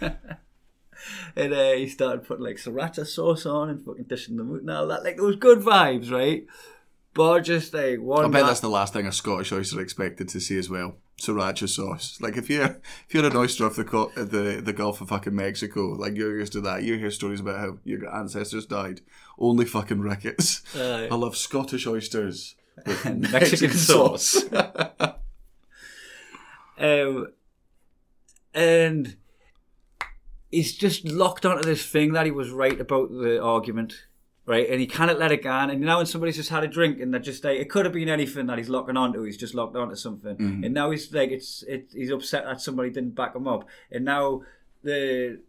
[1.36, 4.70] and uh, he started putting like sriracha sauce on and fucking dishing them out and
[4.70, 5.04] all that.
[5.04, 6.46] Like those good vibes, right?
[7.14, 8.24] But just like one.
[8.24, 10.96] I bet ma- that's the last thing a Scottish oyster expected to see as well.
[11.18, 12.18] Sriracha sauce.
[12.20, 15.34] Like if you're if you're an oyster off the co- the the Gulf of fucking
[15.34, 16.82] Mexico, like you're used to that.
[16.84, 19.00] You hear stories about how your ancestors died.
[19.38, 20.62] Only fucking rickets.
[20.76, 21.08] Aye.
[21.10, 22.54] I love Scottish oysters
[22.86, 24.44] with Mexican Mexican sauce.
[26.80, 27.32] Um,
[28.54, 29.16] and
[30.50, 34.06] he's just locked onto this thing that he was right about the argument,
[34.48, 34.68] right?
[34.70, 35.50] And he cannot let it go.
[35.50, 37.92] And now when somebody's just had a drink and they're just like, it could have
[37.94, 39.22] been anything that he's locking onto.
[39.22, 40.36] He's just locked onto something.
[40.36, 40.64] Mm-hmm.
[40.64, 43.68] And now he's like, it's it, he's upset that somebody didn't back him up.
[43.92, 44.42] And now
[44.82, 45.40] the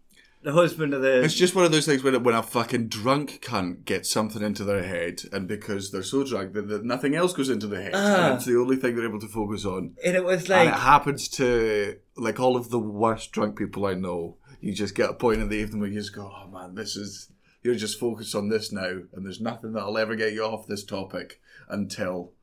[0.41, 3.39] the husband of the It's just one of those things when, when a fucking drunk
[3.41, 7.33] cunt gets something into their head, and because they're so drunk that, that nothing else
[7.33, 8.25] goes into their head, Ah.
[8.27, 9.95] and it's the only thing they're able to focus on.
[10.05, 13.85] and it was and like it happens to like all of the worst drunk people
[13.85, 14.37] I know.
[14.61, 16.95] You just get a point in the evening where you just go, "Oh man, this
[16.95, 17.29] is
[17.61, 20.83] you're just focused on this now, and there's nothing that'll ever get you off this
[20.83, 22.33] topic until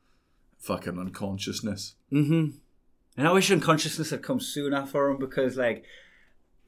[0.59, 2.57] fucking unconsciousness." Mm-hmm.
[3.17, 5.85] And I wish unconsciousness had come sooner for him because, like,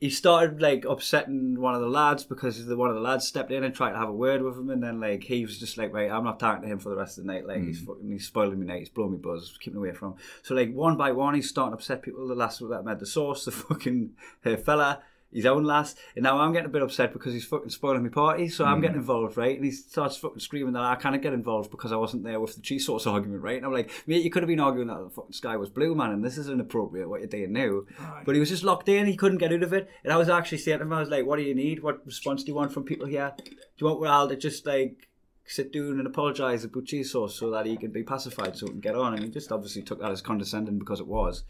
[0.01, 3.51] he started like upsetting one of the lads because the one of the lads stepped
[3.51, 5.77] in and tried to have a word with him, and then like he was just
[5.77, 7.47] like, right, I'm not talking to him for the rest of the night.
[7.47, 10.13] Like he's fucking, he's spoiling me night, he's blowing me buzz, keeping away from.
[10.13, 10.19] Him.
[10.43, 12.29] So like one by one, he's starting to upset people.
[12.29, 14.11] The last that met the source, the fucking
[14.45, 15.03] uh, fella.
[15.31, 18.09] His own last, and now I'm getting a bit upset because he's fucking spoiling my
[18.09, 18.49] party.
[18.49, 18.83] So I'm mm.
[18.83, 19.57] getting involved, right?
[19.57, 22.55] And he starts fucking screaming that I can't get involved because I wasn't there with
[22.55, 23.59] the cheese sauce argument, right?
[23.59, 25.95] And I'm like, mate, you could have been arguing that the fucking sky was blue,
[25.95, 27.83] man, and this is inappropriate what you're doing now.
[28.25, 29.91] But he was just locked in; he couldn't get out of it.
[30.03, 31.83] And I was actually saying to him, I was like, "What do you need?
[31.83, 33.35] What response do you want from people here?
[33.37, 35.09] Do you want Raul to just like?"
[35.51, 38.73] Sit down and apologise about cheese sauce so that he can be pacified so he
[38.73, 39.15] can get on.
[39.15, 41.43] And he just obviously took that as condescending because it was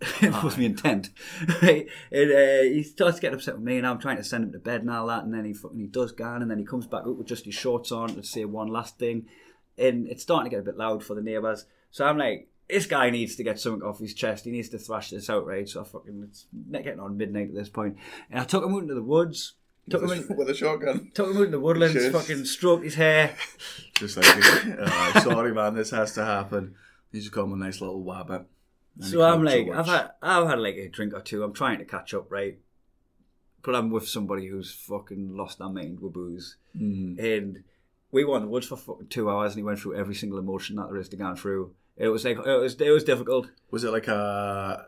[0.20, 1.10] it was my intent.
[1.62, 1.86] Right?
[2.12, 4.58] And uh, he starts getting upset with me, and I'm trying to send him to
[4.58, 5.24] bed and all that.
[5.24, 7.44] And then he fucking he does go and then he comes back up with just
[7.44, 9.26] his shorts on to say one last thing.
[9.78, 11.66] And it's starting to get a bit loud for the neighbours.
[11.90, 14.44] So I'm like, this guy needs to get something off his chest.
[14.44, 15.68] He needs to thrash this out, right?
[15.68, 17.96] So I fucking it's getting on midnight at this point.
[18.30, 19.54] and I took him out into the woods.
[19.88, 21.12] Took him, in, with a shotgun.
[21.14, 22.12] took him out in the woodlands, Cheers.
[22.12, 23.36] fucking stroked his hair.
[23.94, 24.26] Just like,
[24.80, 26.74] uh, sorry man, this has to happen.
[27.12, 28.46] You just got him a nice little wabbit.
[29.00, 31.42] So I'm like, I've had, I've had like a drink or two.
[31.42, 32.58] I'm trying to catch up, right?
[33.62, 37.18] But I'm with somebody who's fucking lost their mind with booze, Mm.
[37.18, 37.64] and
[38.12, 40.38] we were in the woods for fucking two hours, and he went through every single
[40.38, 41.74] emotion that there is to go through.
[41.96, 43.50] It was like, it was, it was difficult.
[43.70, 44.86] Was it like a?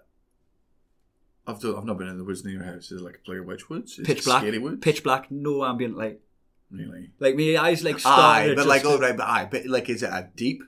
[1.46, 2.90] I've done, I've not been in the woods near your house.
[2.92, 3.98] Is it like a Blair Witch Woods?
[3.98, 4.78] Is Pitch it black, Scary woods.
[4.80, 6.20] pitch black, no ambient light.
[6.70, 7.11] Really?
[7.18, 10.11] Like my eyes like Aye, but like oh right, but aye, but like is it
[10.11, 10.62] a deep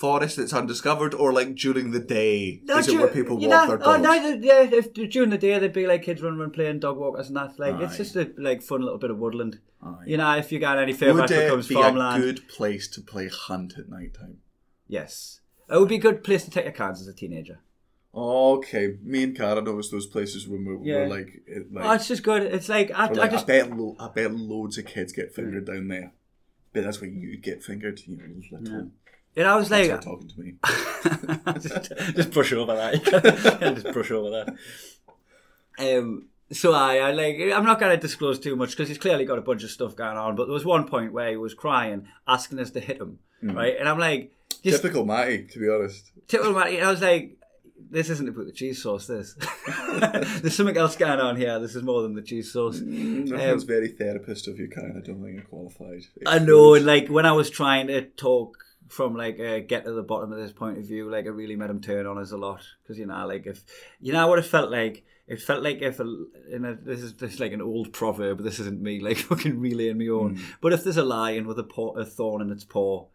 [0.00, 2.62] forest that's undiscovered, or like during the day?
[2.66, 4.02] is it dur- where people walk know, their oh, dogs?
[4.02, 6.96] no, th- yeah, if during the day they'd be like kids running around playing dog
[6.98, 7.58] walkers and that.
[7.58, 9.60] Like it's just a like fun little bit of woodland.
[9.82, 10.04] Aye.
[10.06, 12.22] You know, if you got any favourite Would it becomes be farmland.
[12.22, 14.38] a good place to play hunt at night time?
[14.88, 15.40] Yes,
[15.70, 17.60] it would be a good place to take your cards as a teenager.
[18.12, 21.00] Okay, me and Cara noticed those places when we Yeah.
[21.00, 22.42] were like, it, like, Oh, it's just good.
[22.42, 25.32] It's like I, I like, just I bet, lo- I bet loads of kids get
[25.34, 26.12] fingered down there.
[26.72, 28.00] But that's where you get fingered.
[28.06, 28.24] You know,
[28.58, 28.78] little.
[28.78, 28.90] you
[29.36, 30.54] know I was like talking to me.
[31.60, 33.04] just, just brush over that.
[33.82, 34.56] just brush over that.
[35.78, 37.36] Um, so I, I like.
[37.54, 39.94] I'm not going to disclose too much because he's clearly got a bunch of stuff
[39.94, 40.36] going on.
[40.36, 43.56] But there was one point where he was crying, asking us to hit him, mm-hmm.
[43.56, 43.76] right?
[43.78, 46.10] And I'm like, just Typical Matty, to be honest.
[46.28, 46.82] typical man.
[46.82, 47.36] I was like,
[47.90, 49.06] this isn't about the cheese sauce.
[49.06, 49.34] This,
[50.40, 51.58] there's something else going on here.
[51.58, 52.78] This is more than the cheese sauce.
[52.78, 55.00] Mm, That's um, very therapist of you, Karen.
[55.02, 56.02] I don't think you're qualified.
[56.26, 58.58] I know, and like when I was trying to talk
[58.90, 61.56] from like uh, get to the bottom of this point of view, like it really
[61.56, 63.62] made him turn on us a lot because you know, like if
[64.00, 65.04] you know what it felt like.
[65.26, 68.42] It felt like if a, in a, this is this is like an old proverb.
[68.42, 70.42] This isn't me like fucking relaying my own.
[70.60, 73.06] But if there's a lion with a, paw, a thorn in its paw,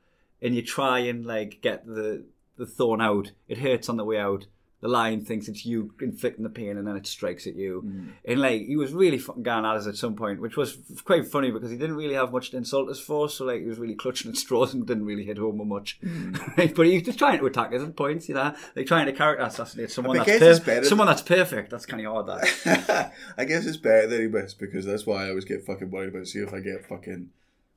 [0.41, 2.23] and you try and like get the
[2.55, 4.45] the thorn out, it hurts on the way out.
[4.81, 7.81] The lion thinks it's you inflicting the pain, and then it strikes at you.
[7.85, 8.11] Mm.
[8.25, 11.03] And like he was really fucking going at us at some point, which was f-
[11.03, 13.29] quite funny because he didn't really have much to insult us for.
[13.29, 15.99] So like he was really clutching at straws and didn't really hit home much.
[16.01, 16.35] Mm.
[16.57, 16.73] Right?
[16.73, 19.13] But he was just trying to attack us at points, you know, like trying to
[19.13, 21.71] character assassinate someone that's per- better someone that's perfect.
[21.71, 22.27] That's kind of hard.
[22.27, 25.89] That I guess it's better than he missed because that's why I always get fucking
[25.89, 26.27] worried about.
[26.27, 27.29] See if I get fucking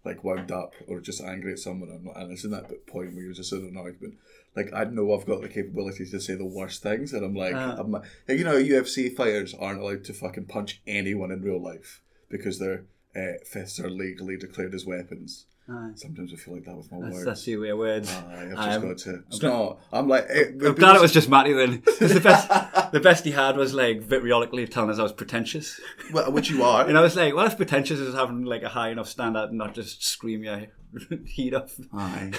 [0.05, 3.14] like wound up or just angry at someone, I'm not, and it's in that point
[3.14, 4.14] where you're just in an argument.
[4.59, 7.55] Like I know I've got the capability to say the worst things, and I'm like,
[7.55, 7.77] Uh.
[7.79, 7.93] I'm,
[8.29, 12.85] you know, UFC fighters aren't allowed to fucking punch anyone in real life because their
[13.17, 15.47] uh, fists are legally declared as weapons.
[15.71, 15.91] Aye.
[15.97, 17.25] Sometimes I feel like that with my that's, words.
[17.27, 18.11] that's your way of words.
[18.11, 19.25] Aye, I've just Um, got to.
[19.29, 19.79] It's not.
[19.93, 20.25] I'm like.
[20.31, 21.83] eh, I'm glad it was just Matty then.
[22.01, 22.49] the best,
[22.93, 25.79] the best he had was like vitriolically telling us I was pretentious.
[26.13, 26.81] Well, which you are.
[26.89, 29.59] And I was like, what if pretentious is having like a high enough standard and
[29.59, 30.63] not just scream your
[31.27, 31.79] heat off?
[31.93, 32.33] Aye.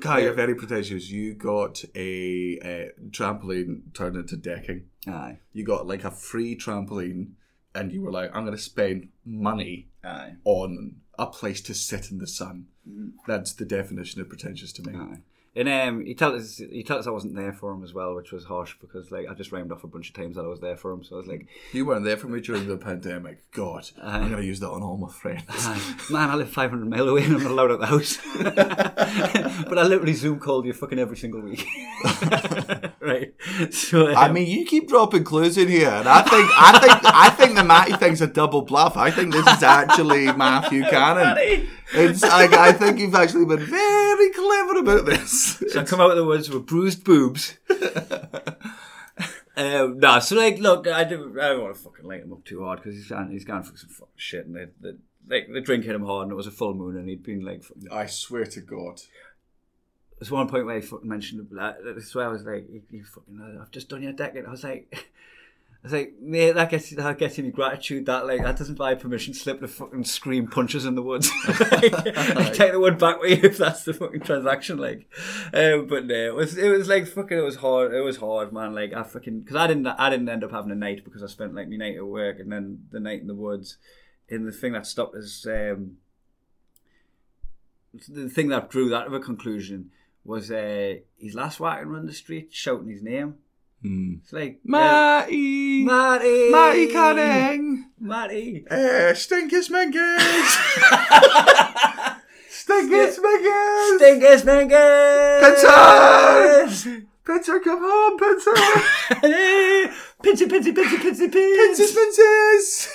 [0.00, 1.10] Kai, you're very pretentious.
[1.10, 4.84] You got a, uh trampoline turned into decking.
[5.06, 5.38] Aye.
[5.52, 7.32] You got like a free trampoline,
[7.74, 10.34] and you were like, "I'm going to spend money Aye.
[10.44, 12.66] on a place to sit in the sun."
[13.26, 14.98] That's the definition of pretentious to me.
[14.98, 15.18] Aye.
[15.58, 18.14] And um, he told us he told us I wasn't there for him as well,
[18.14, 20.46] which was harsh because like I just rhymed off a bunch of times that I
[20.46, 21.02] was there for him.
[21.02, 23.50] So I was like, You weren't there for me during the pandemic.
[23.50, 25.42] God, I'm to use that on all my friends.
[25.48, 28.18] "Aye, man, I live 500 mile away and I'm not allowed at the house.
[29.68, 31.66] but I literally Zoom called you fucking every single week.
[33.00, 33.34] right.
[33.72, 37.00] So um, I mean, you keep dropping clues in here, and I think, I think,
[37.04, 38.96] I think the Matty thing's a double bluff.
[38.96, 41.66] I think this is actually Matthew Cannon.
[41.92, 45.62] It's like I think you've actually been very clever about this.
[45.68, 47.56] So I come out of the woods with bruised boobs.
[49.56, 52.44] um, no, so like, look, I, do, I don't want to fucking light him up
[52.44, 55.48] too hard because he's gone, he's gone for some fucking shit, and they, the, like
[55.52, 57.62] the drink hit him hard, and it was a full moon, and he'd been like,
[57.62, 59.00] fucking- I swear to God.
[60.18, 63.04] there's one point where he fucking mentioned, uh, this where I was like, you, you
[63.04, 64.46] fucking, I've just done your decking.
[64.46, 65.06] I was like.
[65.80, 68.06] I was like, mate, that gets that gets any gratitude.
[68.06, 71.30] That like that doesn't buy permission slip to fucking scream punches in the woods.
[71.46, 74.78] I take the wood back with you if that's the fucking transaction.
[74.78, 75.08] Like,
[75.54, 77.38] um, but no, it was it was like fucking.
[77.38, 77.94] It was hard.
[77.94, 78.74] It was hard, man.
[78.74, 81.28] Like I fucking because I didn't I didn't end up having a night because I
[81.28, 83.78] spent like my night at work and then the night in the woods.
[84.28, 85.98] And the thing that stopped us, um,
[88.08, 89.90] the thing that drew that to a conclusion
[90.24, 93.36] was uh, his last walking around the street shouting his name.
[93.82, 95.84] It's like Matty!
[95.84, 97.90] Matty, Matty Canning!
[98.00, 98.64] Matty.
[98.68, 100.18] Eh, Stinkus Mingus!
[102.50, 103.98] Stinkus Mingus!
[103.98, 105.40] Stinkus Mingus!
[105.40, 106.66] Pincer!
[107.24, 108.50] Pincer, come home, Pincer!
[110.22, 111.94] Pinsy, pinsy, pinsy, pinsy, Pincers, pinsy.
[111.94, 112.88] pincers!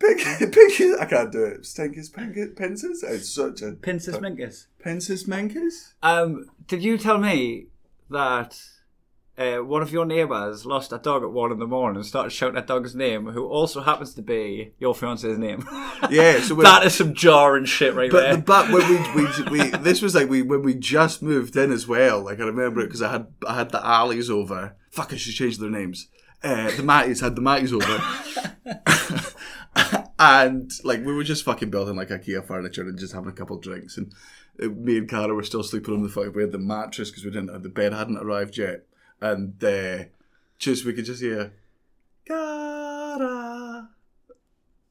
[0.00, 0.20] Pink,
[0.52, 1.62] pink, I can't do it.
[1.62, 3.04] Stinkus, Pinkus, pincers?
[3.04, 3.72] It's such a.
[3.72, 4.66] Pinsys Mingus.
[4.82, 5.92] Pincers, Mingus?
[6.02, 7.66] Um, did you tell me
[8.10, 8.58] that
[9.42, 12.30] uh, one of your neighbours lost a dog at one in the morning and started
[12.30, 15.66] shouting that dog's name, who also happens to be your fiance's name?
[16.10, 18.36] Yeah, so that is some jarring shit right But there.
[18.36, 21.70] the, but when we, we we this was like we when we just moved in
[21.70, 22.20] as well.
[22.22, 24.74] Like I remember it because I had I had the Allies over.
[24.90, 26.08] Fuck, I should change their names.
[26.42, 29.32] Uh, the Matties had the Matties over,
[30.18, 33.56] and like we were just fucking building like IKEA furniture and just having a couple
[33.56, 33.96] of drinks.
[33.96, 34.12] And
[34.62, 36.34] uh, me and Cara were still sleeping on the fuck.
[36.34, 38.84] We had the mattress because we didn't the bed hadn't arrived yet,
[39.22, 40.04] and uh,
[40.58, 41.52] just we could just hear
[42.26, 43.88] Cara.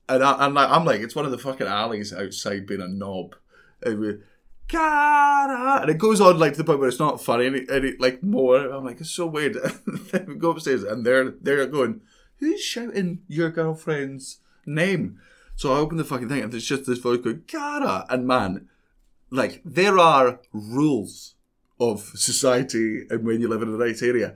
[0.10, 2.88] And I, I'm like, I'm like, it's one of the fucking alleys outside being a
[2.88, 3.36] knob.
[3.84, 4.18] And we,
[4.68, 8.00] Cara, and it goes on like to the point where it's not funny, and it,
[8.00, 8.58] like more.
[8.58, 9.58] I'm like, it's so weird.
[9.58, 9.80] And
[10.12, 12.02] then we go upstairs, and they're they're going,
[12.38, 15.20] who's shouting your girlfriend's name?
[15.56, 18.70] So I open the fucking thing, and there's just this voice going, Cara, and man,
[19.30, 21.36] like there are rules
[21.82, 24.36] of society, and when you live in the right area.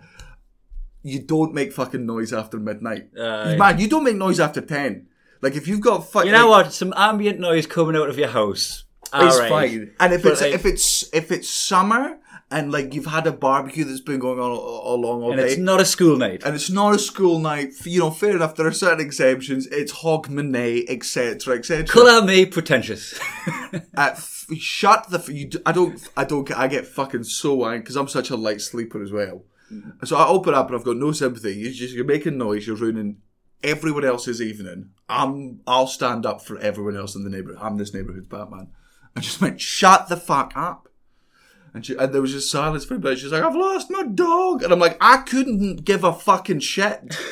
[1.03, 3.09] You don't make fucking noise after midnight.
[3.19, 3.55] Aye.
[3.57, 5.07] Man, you don't make noise after 10.
[5.41, 6.31] Like, if you've got fucking.
[6.31, 6.73] You know what?
[6.73, 8.85] Some ambient noise coming out of your house.
[9.13, 9.49] It's Alright.
[9.49, 9.91] fine.
[9.99, 12.17] And if But, it's like- if it's if it's summer
[12.51, 15.41] and like you've had a barbecue that's been going on all, all along all and
[15.41, 16.43] day, it's not a school night.
[16.45, 18.55] and it's not a school night, you know, fair enough.
[18.55, 19.65] There are certain exemptions.
[19.67, 21.85] It's Hogmanay, etc., etc.
[21.87, 23.19] Colour me pretentious.
[23.97, 25.17] F- shut the.
[25.17, 26.07] F- you, d- I don't.
[26.15, 26.49] I don't.
[26.55, 29.43] I get fucking so angry because I'm such a light sleeper as well.
[30.03, 31.53] So I open up and I've got no sympathy.
[31.55, 32.67] You just you're making noise.
[32.67, 33.17] You're ruining
[33.63, 34.91] everyone else's evening.
[35.09, 35.61] I'm.
[35.65, 37.59] I'll stand up for everyone else in the neighborhood.
[37.61, 38.67] I'm this neighborhood's Batman.
[39.15, 40.84] I just went, shut the fuck up.
[41.75, 43.19] And, she, and there was just silence for a bit.
[43.19, 44.63] She's like, I've lost my dog.
[44.63, 47.17] And I'm like, I couldn't give a fucking shit.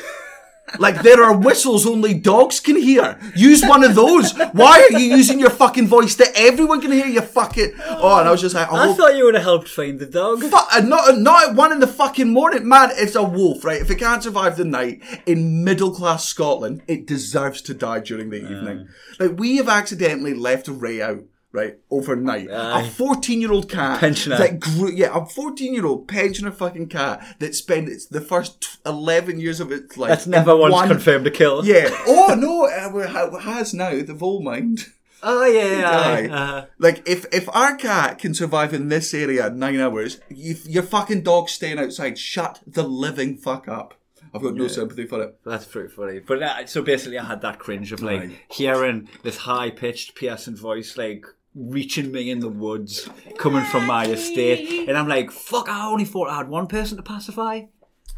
[0.78, 3.20] Like there are whistles only dogs can hear.
[3.36, 4.32] Use one of those.
[4.52, 7.06] Why are you using your fucking voice that everyone can hear?
[7.06, 7.74] You fucking.
[7.86, 10.06] Oh, and I was just like, I oh, thought you would have helped find the
[10.06, 10.40] dog.
[10.40, 12.90] fu- uh, not not at one in the fucking morning, man.
[12.94, 13.80] It's a wolf, right?
[13.80, 18.30] If it can't survive the night in middle class Scotland, it deserves to die during
[18.30, 18.88] the evening.
[19.20, 21.24] Like we have accidentally left Ray out.
[21.54, 22.82] Right overnight, Aye.
[22.82, 24.38] a fourteen-year-old cat Pensioner.
[24.38, 29.38] that grew, yeah, a fourteen-year-old pensioner fucking cat that spent its, the first t- eleven
[29.38, 30.08] years of its life.
[30.08, 31.64] That's never once one- confirmed a kill.
[31.64, 31.90] Yeah.
[32.08, 34.86] Oh no, it has now the vole mind.
[35.22, 36.18] Oh yeah.
[36.22, 40.56] yeah, uh, Like if if our cat can survive in this area nine hours, you,
[40.64, 42.18] your fucking dog's staying outside.
[42.18, 43.94] Shut the living fuck up.
[44.34, 45.38] I've got no sympathy for it.
[45.44, 46.18] that's pretty funny.
[46.18, 48.30] But uh, so basically, I had that cringe of like Aye.
[48.50, 51.24] hearing this high pitched piercing voice like
[51.54, 56.04] reaching me in the woods, coming from my estate, and I'm like, "Fuck!" I only
[56.04, 57.62] thought I had one person to pacify.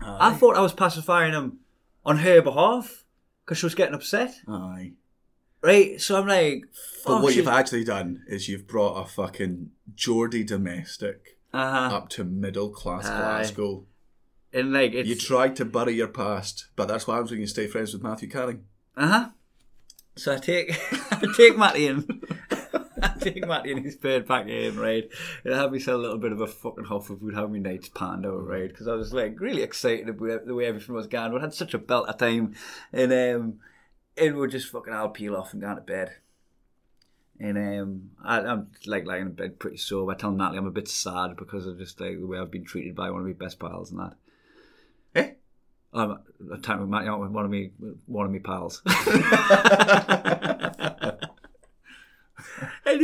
[0.01, 1.61] I thought I was pacifying him
[2.05, 3.05] on her behalf
[3.45, 4.93] because she was getting upset, Aye.
[5.62, 6.01] right?
[6.01, 6.64] So I'm like,
[7.05, 11.97] But what you've actually done is you've brought a fucking Geordie domestic uh-huh.
[11.97, 13.18] up to middle class Aye.
[13.18, 13.84] Glasgow.
[14.53, 17.47] and like it's You tried to bury your past, but that's what happens when you
[17.47, 18.64] stay friends with Matthew Canning.
[18.97, 19.28] Uh huh.
[20.16, 20.78] So I take
[21.12, 22.22] I take Matty in.
[23.33, 25.09] Take Matty and his bird back in, right?
[25.45, 27.59] And I had myself a little bit of a fucking huff if we'd have me
[27.59, 28.68] nights panned out, right?
[28.68, 31.33] Because I was like really excited about the way everything was going.
[31.33, 32.55] We had such a belt of time,
[32.93, 33.59] and um,
[34.16, 36.11] and we're just fucking I'll peel off and go to bed.
[37.39, 40.11] And um, I, I'm like lying in bed pretty sore.
[40.11, 42.64] I tell Natalie I'm a bit sad because of just like the way I've been
[42.64, 44.14] treated by one of my best pals and that.
[45.14, 45.33] Eh?
[45.93, 46.18] I'm
[46.53, 47.72] a time with Matty, one of me,
[48.07, 48.83] one of me pals.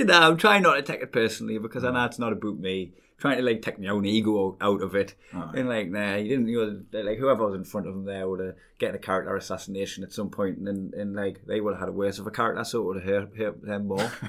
[0.09, 0.22] That.
[0.22, 2.92] I'm trying not to take it personally because I know it's not about me.
[3.18, 5.14] trying to like take my own ego out of it.
[5.32, 6.48] And like, nah, he didn't.
[6.48, 9.36] You know, like whoever was in front of him there would have getting a character
[9.36, 12.26] assassination at some point, and and, and like they would have had a worse of
[12.26, 14.11] a character, so it would have hurt, hurt them more.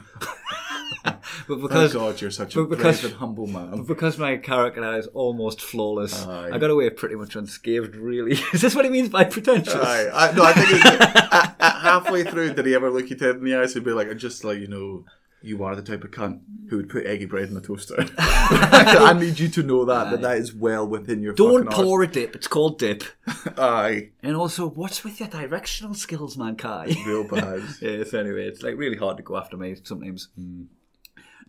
[1.03, 3.83] but Thank because God you're such a because- brave and humble man.
[3.83, 6.51] because my character is almost flawless, Aye.
[6.53, 7.95] I got away pretty much unscathed.
[7.95, 9.73] Really, is this what he means by pretentious?
[9.75, 13.37] Aye, I, no, I think at, at halfway through, did he ever look you dead
[13.37, 15.05] in the eyes and be like, "I "Just like you know,
[15.43, 16.39] you are the type of cunt
[16.69, 20.21] who would put eggy bread in a toaster." I need you to know that that
[20.21, 21.33] that is well within your.
[21.33, 22.35] Don't pour a dip.
[22.35, 23.03] It's called dip.
[23.57, 26.95] Aye, And also, what's with your directional skills, man, Kai?
[27.05, 27.61] real bad.
[27.81, 28.13] yes.
[28.13, 30.29] Anyway, it's like really hard to go after me sometimes.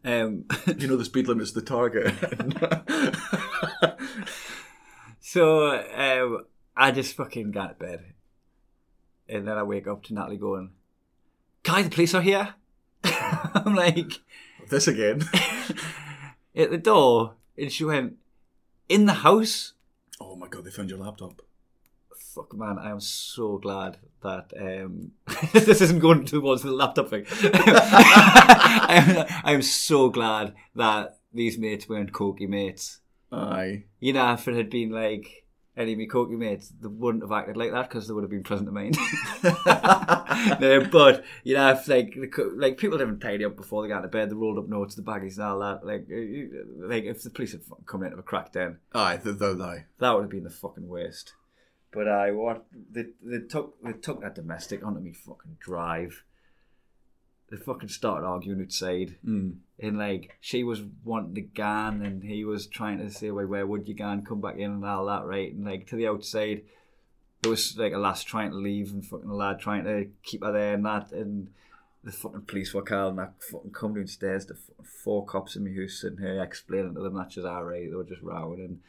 [0.07, 0.45] Um,
[0.77, 2.13] you know the speed limit's the target.
[5.21, 6.45] so um,
[6.77, 8.05] I just fucking got to bed,
[9.29, 10.73] and then I wake up to Natalie going,
[11.63, 12.55] "Kai, the police are here."
[13.55, 14.21] I'm like
[14.69, 15.23] this again.
[16.57, 18.17] at the door, and she went
[18.89, 19.73] in the house.
[20.21, 21.43] Oh my god, they found your laptop.
[22.17, 25.13] Fuck man, I am so glad that um,
[25.53, 27.27] this isn't going towards the laptop thing.
[27.31, 33.01] I, am, I am so glad that these mates weren't cokey mates.
[33.31, 33.85] Aye.
[34.01, 35.44] You know, if it had been like
[35.77, 38.31] any of my cokey mates, they wouldn't have acted like that because they would have
[38.31, 38.97] been present to mind.
[40.61, 44.01] no, but you know, if like the like people didn't tidy up before they got
[44.01, 45.85] to bed, they rolled up notes, the baggies and all that.
[45.85, 49.87] Like, like if the police had come into a crack den, Aye, the, aye.
[49.99, 51.35] that would have been the fucking worst.
[51.93, 56.25] But I what they they took they took that domestic onto me fucking drive.
[57.51, 59.57] They fucking started arguing outside, Mm.
[59.79, 63.67] and like she was wanting to gan, and he was trying to say, "Wait, where
[63.67, 64.25] would you gan?
[64.25, 66.63] Come back in and all that, right?" And like to the outside,
[67.43, 70.43] there was like a lass trying to leave, and fucking a lad trying to keep
[70.43, 71.49] her there, and that, and
[72.03, 74.47] the fucking police were calling that fucking come downstairs.
[74.47, 77.89] The four cops in my house sitting here explaining to them that's just alright.
[77.91, 78.81] They were just rowing and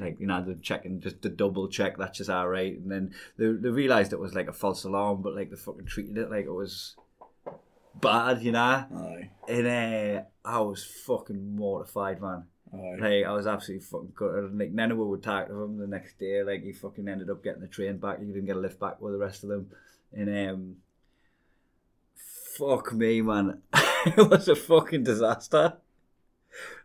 [0.00, 2.76] like you know they're checking just to double check that's just alright.
[2.78, 5.86] And then they they realised it was like a false alarm, but like they fucking
[5.86, 6.94] treated it like it was
[7.94, 8.60] bad, you know.
[8.60, 9.30] Aye.
[9.48, 12.44] And uh, I was fucking mortified, man.
[12.72, 12.96] Aye.
[13.00, 14.56] Like I was absolutely fucking gutted.
[14.56, 16.42] Like Nenua would talk to him the next day.
[16.42, 18.20] Like he fucking ended up getting the train back.
[18.20, 19.70] He didn't get a lift back with the rest of them.
[20.12, 20.76] And um,
[22.56, 23.62] fuck me, man,
[24.06, 25.74] it was a fucking disaster.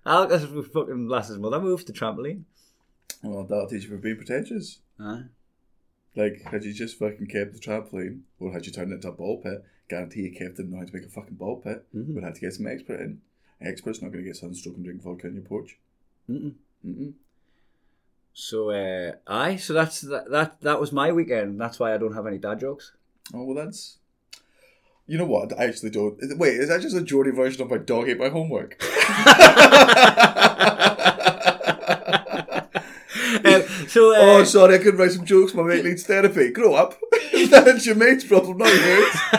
[0.05, 2.43] Alex was fucking Lass's mother moved to trampoline.
[3.23, 4.79] Well, that'll teach you for being pretentious.
[4.99, 5.23] Huh?
[6.15, 9.11] Like, had you just fucking kept the trampoline, or had you turned it into a
[9.11, 11.85] ball pit, guarantee you kept it know how to make a fucking ball pit.
[11.95, 12.15] Mhm.
[12.15, 13.21] Would have to get some expert in.
[13.61, 15.77] Expert's not going to get sunstroke and drink vodka on your porch.
[16.29, 16.53] Mm-mm.
[16.85, 17.13] Mm-mm.
[18.33, 19.55] So, uh, aye.
[19.55, 20.61] So that's that, that.
[20.61, 21.59] That was my weekend.
[21.59, 22.91] That's why I don't have any dad jokes.
[23.33, 23.97] Oh, well, that's.
[25.07, 25.57] You know what?
[25.57, 26.17] I actually don't.
[26.37, 28.75] Wait, is that just a Geordie version of my dog ate my homework?
[33.45, 35.53] Um, so, uh, oh, sorry, I couldn't write some jokes.
[35.53, 36.51] My mate needs therapy.
[36.51, 36.99] Grow up.
[37.49, 39.09] That's your mate's problem, not yours.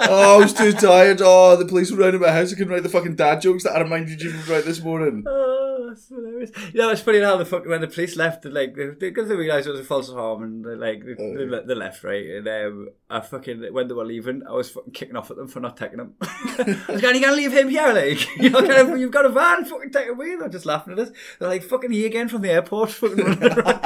[0.00, 1.20] oh, I was too tired.
[1.22, 2.52] Oh, the police were round my house.
[2.52, 5.24] I couldn't write the fucking dad jokes that I reminded you to write this morning.
[5.80, 6.50] Oh, that's hilarious.
[6.74, 9.66] You know, it's funny how the fuck when the police left, like because they realised
[9.68, 11.46] it was a false alarm, and they, like they, Oh.
[11.48, 12.26] le- they left, right?
[12.26, 15.46] And um, I fucking when they were leaving, I was fucking kicking off at them
[15.48, 16.14] for not taking them.
[16.20, 19.24] I was going, "You can't leave him here, like you know, kind of, you've got
[19.24, 21.10] a van, fucking take it away." They're just laughing at us.
[21.38, 23.80] They're like, "Fucking he again from the airport, fucking running around."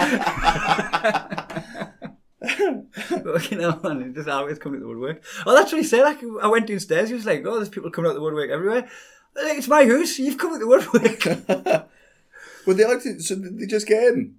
[3.25, 5.23] But, you know, man, he just always coming to the woodwork.
[5.47, 6.03] Oh, that's what he said.
[6.03, 7.09] Like, I went downstairs.
[7.09, 8.89] He was like, "Oh, there's people coming out the woodwork everywhere."
[9.35, 10.19] Like, it's my house.
[10.19, 11.89] You've come out the woodwork.
[12.67, 14.37] Well, they like to, so they just get in.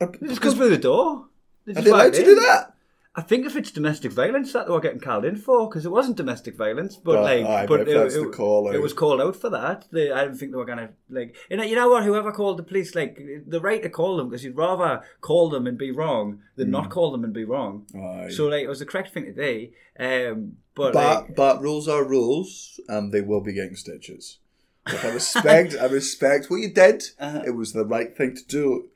[0.00, 1.26] They just go through the door.
[1.66, 2.74] They are they allowed to do that?
[3.18, 5.90] I think if it's domestic violence that they were getting called in for, because it
[5.90, 9.48] wasn't domestic violence, but like, aye, but it, it- call it was called out for
[9.48, 9.86] that.
[9.90, 12.04] They, I don't think they were gonna like, you know, you know what?
[12.04, 15.66] Whoever called the police, like, the right to call them, because you'd rather call them
[15.66, 16.72] and be wrong than Mm.
[16.72, 17.86] not call them and be wrong.
[17.96, 18.28] Aye.
[18.30, 19.68] So like, it was the correct thing to do.
[19.98, 24.38] Um, but, but like, but rules are rules, and they will be getting stitches.
[24.86, 27.02] Like, I respect, I respect what you did.
[27.18, 27.42] Uh-huh.
[27.46, 28.88] It was the right thing to do.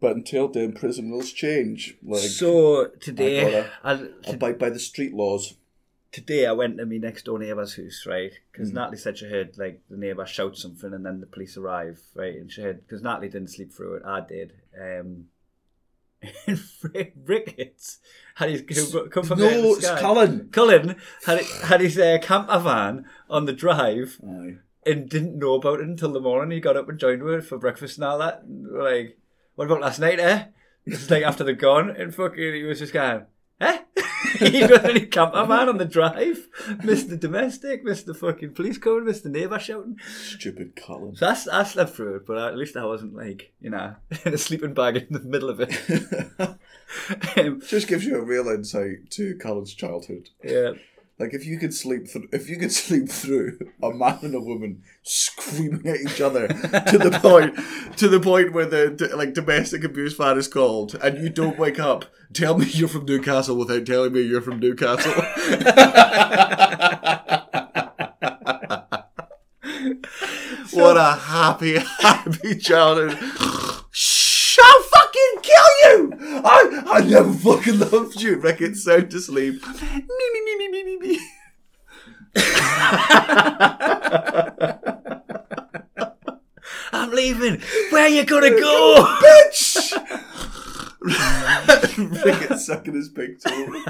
[0.00, 1.96] But until then, prison rules change.
[2.02, 5.54] Like so today, I I, abide by the street laws.
[6.12, 8.30] today I went to my next door neighbour's house, right?
[8.32, 8.36] Mm.
[8.52, 12.00] Because Natalie said she heard like the neighbour shout something, and then the police arrive,
[12.14, 12.36] right?
[12.36, 14.52] And she heard because Natalie didn't sleep through it, I did.
[14.80, 15.26] Um,
[16.46, 17.98] and Rick- Ricketts
[18.36, 18.62] had his
[19.10, 19.88] come from No, it's.
[19.88, 20.48] Cullen.
[20.52, 20.96] Cullen
[21.26, 24.56] had had his uh, camper van on the drive Aye.
[24.86, 26.50] and didn't know about it until the morning.
[26.52, 28.42] He got up and joined her for breakfast and all that.
[28.42, 29.16] And like,
[29.58, 30.44] what about last night, eh?
[30.86, 33.26] It's like after they're gone, and fucking, he was just going,
[33.60, 33.78] eh?
[34.38, 36.46] he got any camper on the drive,
[37.08, 39.98] the domestic, the fucking police code, missed the neighbour shouting.
[40.06, 41.16] Stupid Cullen.
[41.16, 44.32] So that's, I slept through it, but at least I wasn't like, you know, in
[44.32, 45.76] a sleeping bag in the middle of it.
[47.36, 50.28] um, Just gives you a real insight to Cullen's childhood.
[50.44, 50.74] yeah.
[51.18, 54.40] Like if you could sleep through, if you could sleep through a man and a
[54.40, 57.56] woman screaming at each other to the point,
[57.98, 61.58] to the point where the d- like domestic abuse fan is called, and you don't
[61.58, 65.12] wake up, tell me you're from Newcastle without telling me you're from Newcastle.
[70.72, 73.18] what a happy, happy childhood.
[73.90, 76.17] Shh, I'll fucking kill you!
[76.30, 78.36] I, I never fucking loved you.
[78.36, 79.64] Rickett sound asleep.
[79.66, 81.18] Me, me, me, me, me, me, me.
[86.92, 87.62] I'm leaving.
[87.90, 89.18] Where you gonna go?
[89.22, 89.92] Bitch!
[92.24, 93.82] Rickett sucking his big toe.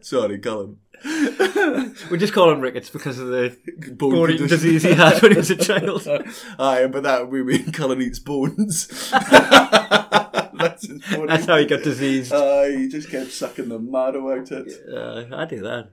[0.00, 0.78] Sorry, Cullen.
[2.10, 3.56] We just call him Ricketts because of the
[3.96, 6.06] Bone disease he had when he was a child.
[6.58, 9.10] Aye, but that we mean Cullen eats bones.
[9.10, 10.86] That's
[11.26, 12.32] That's how he got diseased.
[12.32, 14.72] Aye, he just kept sucking the marrow out it.
[14.92, 15.90] Uh, I do that.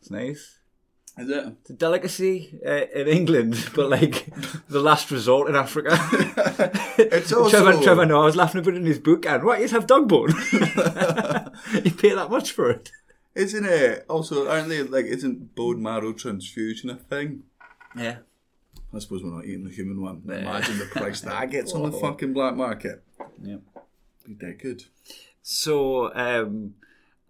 [0.00, 0.58] It's nice.
[1.18, 1.46] Is it?
[1.60, 4.28] It's a delicacy uh, in England, but like
[4.68, 5.90] the last resort in Africa.
[6.98, 9.68] It's also- Trevor, Trevor Noah was laughing about it in his book, and what, you
[9.68, 10.30] have dog bone?
[10.30, 12.90] you pay that much for it?
[13.34, 14.04] Isn't it?
[14.08, 15.06] Also, aren't they like?
[15.06, 17.44] Isn't bone marrow transfusion a thing?
[17.96, 18.18] Yeah.
[18.94, 20.22] I suppose we're not eating the human one.
[20.26, 20.40] Yeah.
[20.40, 23.02] Imagine the price that gets on the fucking black market.
[23.42, 23.56] Yeah.
[24.26, 24.84] Be dead good.
[25.42, 26.74] So um,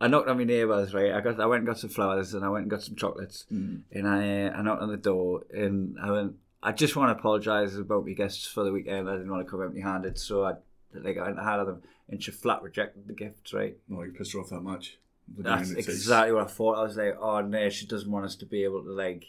[0.01, 1.13] I knocked on my neighbours, right?
[1.13, 3.47] I got, I went and got some flowers, and I went and got some chocolates,
[3.93, 6.35] and I, uh, I knocked on the door, and I went.
[6.65, 9.09] I just want to apologise about my guests for the weekend.
[9.09, 10.55] I didn't want to come empty-handed, so I
[10.95, 13.77] like I of them, and she flat rejected the gifts, right?
[13.89, 14.99] No, you pissed her off that much.
[15.29, 16.79] That's exactly what I thought.
[16.79, 19.27] I was like, oh no, she doesn't want us to be able to like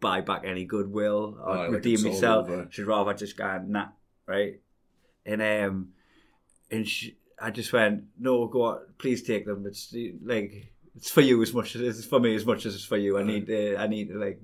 [0.00, 2.48] buy back any goodwill or like redeem myself.
[2.70, 3.88] She'd rather just go nah,
[4.26, 4.60] right?
[5.24, 5.88] And um,
[6.70, 9.66] and she, I just went, no, go on, please take them.
[9.66, 12.84] It's like it's for you as much as it's for me as much as it's
[12.84, 13.18] for you.
[13.18, 14.40] I need, uh, I need to like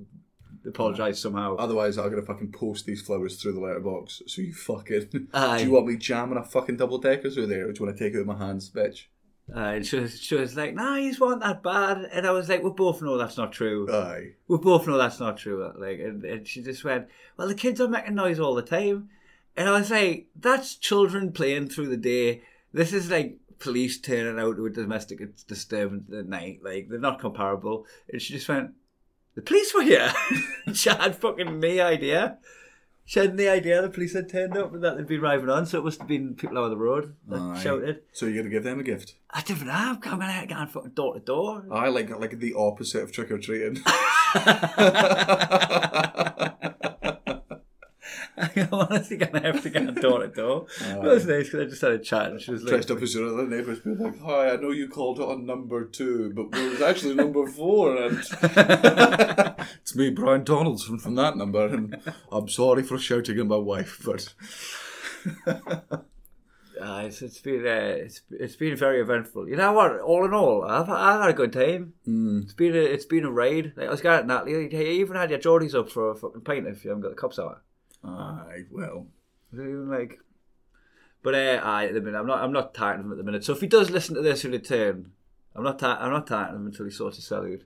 [0.67, 1.57] apologize somehow.
[1.57, 4.23] Otherwise, I'm gonna fucking post these flowers through the letterbox.
[4.27, 5.29] So you fucking.
[5.35, 5.59] Aye.
[5.59, 7.99] Do you want me jamming a fucking double decker through there, or do you want
[7.99, 9.07] to take it with my hands, bitch?
[9.55, 12.09] Uh, and she was, she was like, nah, he's weren't that bad.
[12.13, 13.91] And I was like, we both know that's not true.
[13.91, 14.33] Aye.
[14.47, 15.73] we both know that's not true.
[15.79, 19.09] Like, and, and she just went, "Well, the kids are making noise all the time,"
[19.57, 22.43] and I was like, "That's children playing through the day.
[22.73, 26.61] This is like police turning out to a domestic disturbance at night.
[26.63, 28.73] Like, they're not comparable." And she just went,
[29.35, 30.13] "The police were here."
[30.75, 32.39] she had fucking no idea.
[33.09, 35.65] She had no idea the police had turned up and that they'd been driving on,
[35.65, 37.59] so it must have been people out of the road that Aye.
[37.59, 38.03] shouted.
[38.13, 39.15] So you're gonna give them a gift?
[39.31, 39.73] I don't know.
[39.73, 41.65] I'm gonna go fucking door to door.
[41.71, 43.83] I like like the opposite of trick or treating.
[48.37, 50.67] I'm honestly gonna have to get door to door.
[50.81, 53.03] It was nice because I just had a chat and she was like, Dressed up
[53.03, 56.59] as your other neighbours, being like, "Hi, I know you called on number two, but
[56.59, 58.19] it was actually number four, and
[59.81, 62.01] it's me, Brian Donaldson, from that number, and
[62.31, 64.35] I'm sorry for shouting at my wife, but
[66.81, 69.49] Uh, it's, it's been uh, it's it's been very eventful.
[69.49, 69.99] You know what?
[70.01, 71.95] All in all, I've I've had a good time.
[72.07, 72.45] Mm.
[72.45, 73.73] It's been a it's been a raid.
[73.77, 74.53] Like I was going at Natalie.
[74.53, 77.21] You even had your Geordies up for a fucking pint if you haven't got the
[77.21, 77.63] cups out.
[78.05, 79.07] Aye, well,
[79.53, 80.19] like,
[81.23, 83.45] but uh, I at the minute I'm not I'm not targeting him at the minute.
[83.45, 85.13] So if he does listen to this in return,
[85.55, 87.65] I'm not tar- I'm not targeting him until he sorts his salute.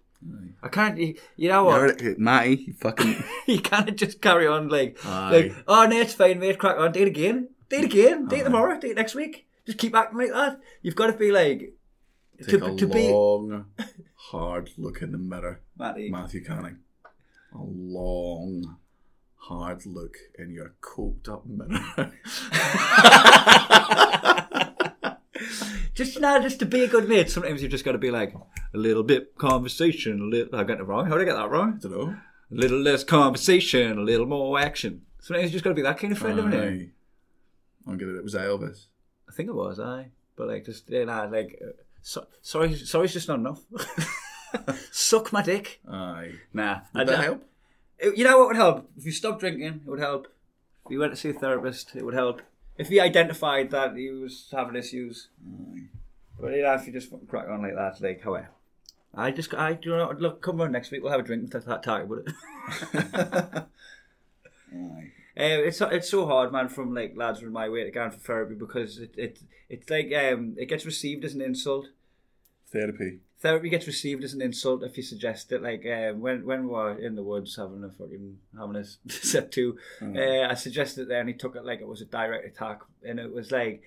[0.62, 0.96] I can't.
[0.98, 2.00] You, you know what?
[2.00, 5.30] You're- Matty, you fucking you can't just carry on like, Aye.
[5.30, 6.58] like oh no, it's fine, mate.
[6.58, 9.46] Crack on, do it again, do it again, do it tomorrow, do it next week.
[9.66, 10.60] Just keep acting like that.
[10.80, 11.72] You've got to be like
[12.38, 13.66] take to, a to be long,
[14.14, 16.08] hard look in the mirror, Matty.
[16.10, 16.78] Matthew Canning.
[17.54, 18.76] A long,
[19.48, 22.12] hard look in your coked up mirror.
[25.94, 27.28] Just now, just to be a good mate.
[27.28, 30.58] Sometimes you've just got to be like a little bit conversation, a little.
[30.58, 31.06] I got it wrong.
[31.06, 31.74] How did I get that wrong?
[31.74, 32.16] I don't know.
[32.50, 35.02] A little less conversation, a little more action.
[35.20, 36.90] Sometimes you just got to be that kind of friend, haven't you?
[37.86, 38.14] I'm gonna.
[38.14, 38.86] It was Elvis.
[39.28, 40.08] I think it was, I.
[40.36, 43.60] But like, just know, like, uh, so, sorry, sorry's just not enough.
[44.92, 45.80] Suck my dick.
[45.90, 46.32] Aye.
[46.54, 47.44] Nah, Would I- that help?
[48.02, 48.90] It- you know what would help?
[48.96, 50.26] If you stopped drinking, it would help.
[50.84, 52.42] If you went to see a therapist, it would help.
[52.76, 55.28] If he identified that he was having issues.
[56.40, 58.48] But you know, if you just crack on like that, like, however.
[59.14, 61.52] I just, I do not, look, come on next week, we'll have a drink and
[61.52, 63.64] talk about it.
[65.34, 68.18] Uh, it's it's so hard, man, from like lads from my way to going for
[68.18, 69.38] therapy because it, it
[69.70, 71.88] it's like um it gets received as an insult.
[72.70, 73.20] Therapy.
[73.42, 75.62] Therapy gets received as an insult if you suggest it.
[75.62, 79.50] Like um, when when we were in the woods having a fucking having a set
[79.50, 82.46] two, uh, I suggested it there and he took it like it was a direct
[82.46, 83.82] attack, and it was like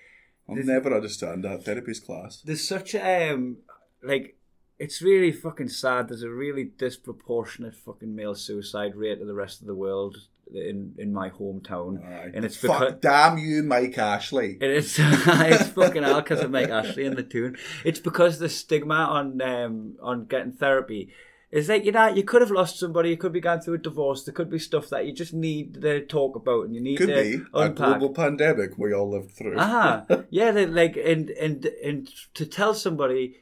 [0.50, 2.42] I'll never understand that therapy's class.
[2.46, 3.58] there's such a um
[4.04, 4.35] like
[4.78, 6.10] it's really fucking sad.
[6.10, 10.18] There's a really disproportionate fucking male suicide rate to the rest of the world
[10.54, 12.32] in in my hometown, Aye.
[12.34, 12.94] and it's Fuck, because.
[13.02, 14.58] damn you, Mike Ashley.
[14.62, 14.98] It is.
[15.00, 17.58] it's fucking hell because of Mike Ashley in the tune.
[17.84, 21.12] It's because the stigma on um, on getting therapy
[21.52, 23.80] is that you know you could have lost somebody, you could be going through a
[23.80, 26.98] divorce, there could be stuff that you just need to talk about and you need
[26.98, 29.56] Could to be a global pandemic we all lived through.
[29.58, 33.38] Ah, yeah, like and and and to tell somebody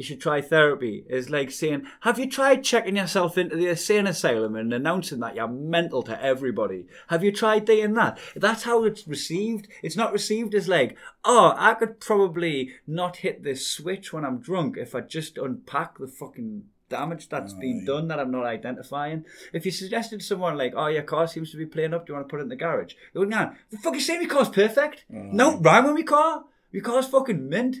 [0.00, 4.06] you should try therapy is like saying, "Have you tried checking yourself into the insane
[4.06, 6.86] asylum and announcing that you're mental to everybody?
[7.08, 9.68] Have you tried doing that?" That's how it's received.
[9.82, 14.38] It's not received as like, "Oh, I could probably not hit this switch when I'm
[14.38, 17.86] drunk if I just unpack the fucking." Damage that's been Aye.
[17.86, 19.26] done that I'm not identifying.
[19.52, 22.06] If you suggested to someone like, "Oh, your car seems to be playing up.
[22.06, 24.00] Do you want to put it in the garage?" You go, "No, the fuck you
[24.00, 24.22] saying?
[24.22, 25.04] My car's perfect.
[25.10, 26.46] No wrong with my car.
[26.72, 27.76] Your car's fucking mint."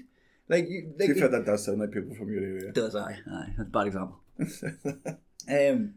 [0.50, 2.72] Like, you, To like be fair, that does sound like people from your area.
[2.72, 3.12] does I?
[3.12, 4.18] Aye, that's a bad example.
[5.48, 5.94] um,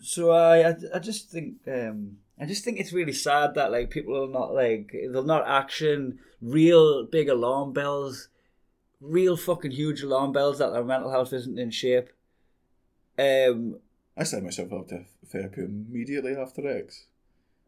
[0.00, 3.90] so I, I, I just think, um, I just think it's really sad that like
[3.90, 8.28] people are not like they'll not action real big alarm bells,
[9.00, 12.08] real fucking huge alarm bells that their mental health isn't in shape.
[13.16, 13.78] Um,
[14.16, 17.04] I signed myself up to therapy immediately after X.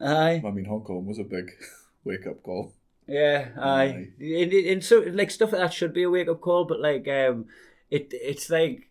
[0.00, 1.52] aye, I mean, Hong Kong was a big
[2.04, 2.74] wake up call.
[3.08, 4.08] Yeah, aye.
[4.20, 7.08] And, and so like stuff like that should be a wake up call, but like
[7.08, 7.46] um,
[7.90, 8.90] it it's like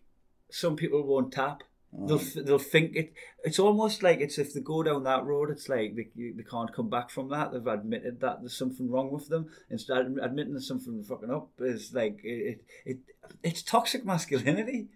[0.50, 1.62] some people won't tap.
[1.90, 3.14] They'll they'll think it.
[3.44, 6.74] It's almost like it's if they go down that road, it's like they, they can't
[6.74, 7.52] come back from that.
[7.52, 9.46] They've admitted that there's something wrong with them.
[9.70, 12.98] Instead admitting there's something fucking up is like it, it, it
[13.42, 14.88] it's toxic masculinity.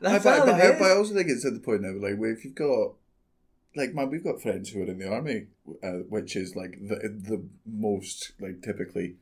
[0.00, 2.16] That's I, but, it I, but I also think it's at the point now, like,
[2.16, 2.94] where if you've got,
[3.76, 5.46] like, man, we've got friends who are in the army,
[5.82, 9.16] uh, which is like the the most like typically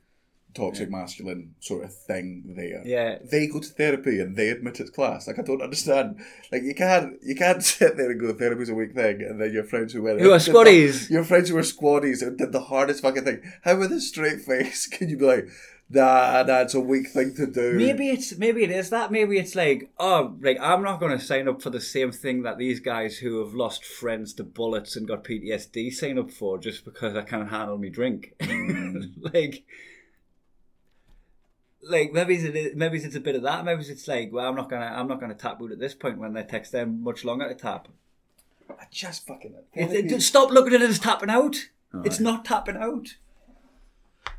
[0.55, 2.82] toxic masculine sort of thing there.
[2.84, 3.18] Yeah.
[3.22, 5.26] They go to therapy and they admit it's class.
[5.28, 6.18] Like I don't understand.
[6.51, 9.53] Like you can't you can't sit there and go therapy's a weak thing and then
[9.53, 11.11] your friends who were Who are did the- squaddies.
[11.11, 13.42] your friends who are squaddies and did the hardest fucking thing.
[13.62, 15.49] How with a straight face can you be like,
[15.91, 17.72] nah, that's a weak thing to do.
[17.74, 19.11] Maybe it's maybe it is that.
[19.11, 22.43] Maybe it's like, oh, like I'm not going to sign up for the same thing
[22.43, 26.59] that these guys who have lost friends to bullets and got PTSD sign up for
[26.59, 28.34] just because I can't handle me drink.
[28.41, 29.12] Mm.
[29.34, 29.64] like,
[31.82, 33.64] like maybe it's maybe it's a bit of that.
[33.64, 36.18] Maybe it's like, well, I'm not gonna I'm not gonna tap out at this point
[36.18, 37.89] when they text them much longer to tap.
[38.70, 41.57] I just fucking It- it- just stop looking at it as tapping out.
[41.95, 43.16] Oh, it's not tapping out.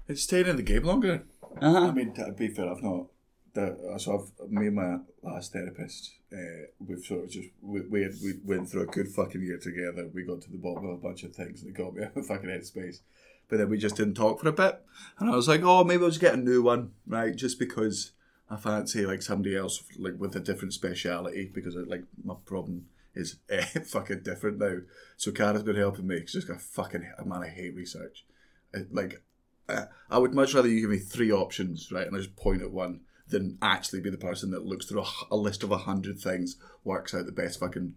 [0.08, 1.24] It's staying in the game longer.
[1.62, 1.88] Uh-huh.
[1.88, 3.08] I mean, to be fair, I've not.
[3.54, 8.08] The, so I've me and my last therapist, uh, we've sort of just we we,
[8.24, 10.10] we went through a good fucking year together.
[10.14, 12.28] We got to the bottom of a bunch of things that got me out of
[12.28, 13.00] fucking headspace.
[13.48, 14.80] But then we just didn't talk for a bit,
[15.18, 17.36] and I was like, oh, maybe I'll just get a new one, right?
[17.36, 18.12] Just because
[18.50, 22.86] I fancy like somebody else like with a different speciality because it, like my problem
[23.16, 24.78] is uh, fucking different now.
[25.18, 26.22] So Cara's been helping me.
[26.22, 27.44] She's just got fucking man.
[27.44, 28.26] I hate research.
[28.74, 29.22] It, like
[29.70, 32.62] uh, I would much rather you give me three options, right, and I just point
[32.62, 36.20] at one, than actually be the person that looks through a list of a hundred
[36.20, 37.94] things, works out the best fucking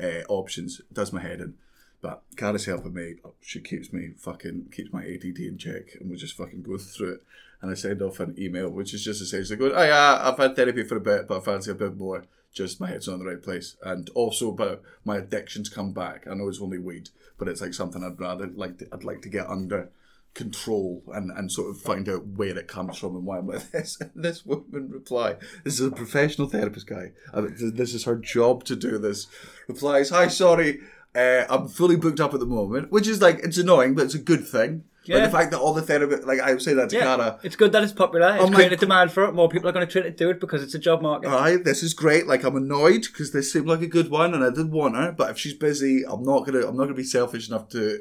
[0.00, 1.54] uh, options, does my head in.
[2.00, 3.14] But Cara's helping me.
[3.40, 7.14] She keeps me fucking keeps my ADD in check, and we just fucking go through
[7.14, 7.22] it.
[7.60, 10.56] And I send off an email, which is just essentially going, "Oh yeah, I've had
[10.56, 12.24] therapy for a bit, but I fancy a bit more.
[12.52, 16.26] Just my head's not in the right place, and also about my addictions come back.
[16.26, 18.82] I know it's only weed, but it's like something I'd rather like.
[18.90, 19.90] I'd like to get under
[20.34, 23.70] control and, and sort of find out where it comes from and why I'm like
[23.72, 24.00] this.
[24.00, 27.12] And this woman reply, this is a professional therapist guy.
[27.34, 29.26] This is her job to do this.
[29.68, 30.80] Replies, hi, sorry,
[31.14, 34.14] uh, I'm fully booked up at the moment, which is like, it's annoying, but it's
[34.14, 34.84] a good thing.
[35.04, 35.26] Like Yeah.
[35.26, 37.56] the fact that all the therapy, like I would say that to Yeah, Cara, it's
[37.56, 38.36] good that it's popular.
[38.36, 39.32] It's I'm created like- a demand for it.
[39.34, 41.26] More people are going to try to do it because it's a job market.
[41.28, 42.28] Alright, this is great.
[42.28, 45.10] Like I'm annoyed because this seemed like a good one, and I did want her.
[45.10, 46.60] But if she's busy, I'm not gonna.
[46.60, 47.98] I'm not gonna be selfish enough to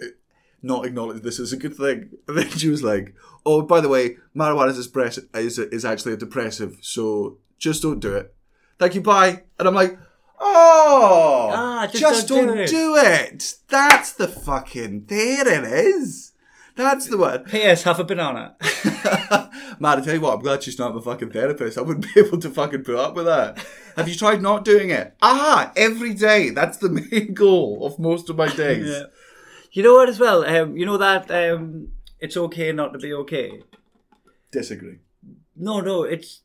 [0.61, 2.09] not acknowledge this is a good thing.
[2.27, 3.13] And then she was like,
[3.45, 7.99] "Oh, by the way, marijuana is depress- is is actually a depressive, so just don't
[7.99, 8.33] do it.
[8.79, 9.97] Thank you, bye." And I'm like,
[10.39, 13.53] "Oh, Ah, just don't don't, do it." do it.
[13.69, 16.33] That's the fucking there it is.
[16.75, 17.83] That's the one." P.S.
[17.83, 18.55] Have a banana.
[19.79, 21.77] Man, I tell you what, I'm glad she's not my fucking therapist.
[21.77, 23.57] I wouldn't be able to fucking put up with that.
[23.95, 25.15] Have you tried not doing it?
[25.21, 26.49] Ah, every day.
[26.51, 28.87] That's the main goal of most of my days.
[28.87, 29.03] Yeah.
[29.71, 30.09] You know what?
[30.09, 33.63] As well, um, you know that um, it's okay not to be okay.
[34.51, 34.99] Disagree.
[35.55, 36.41] No, no, it's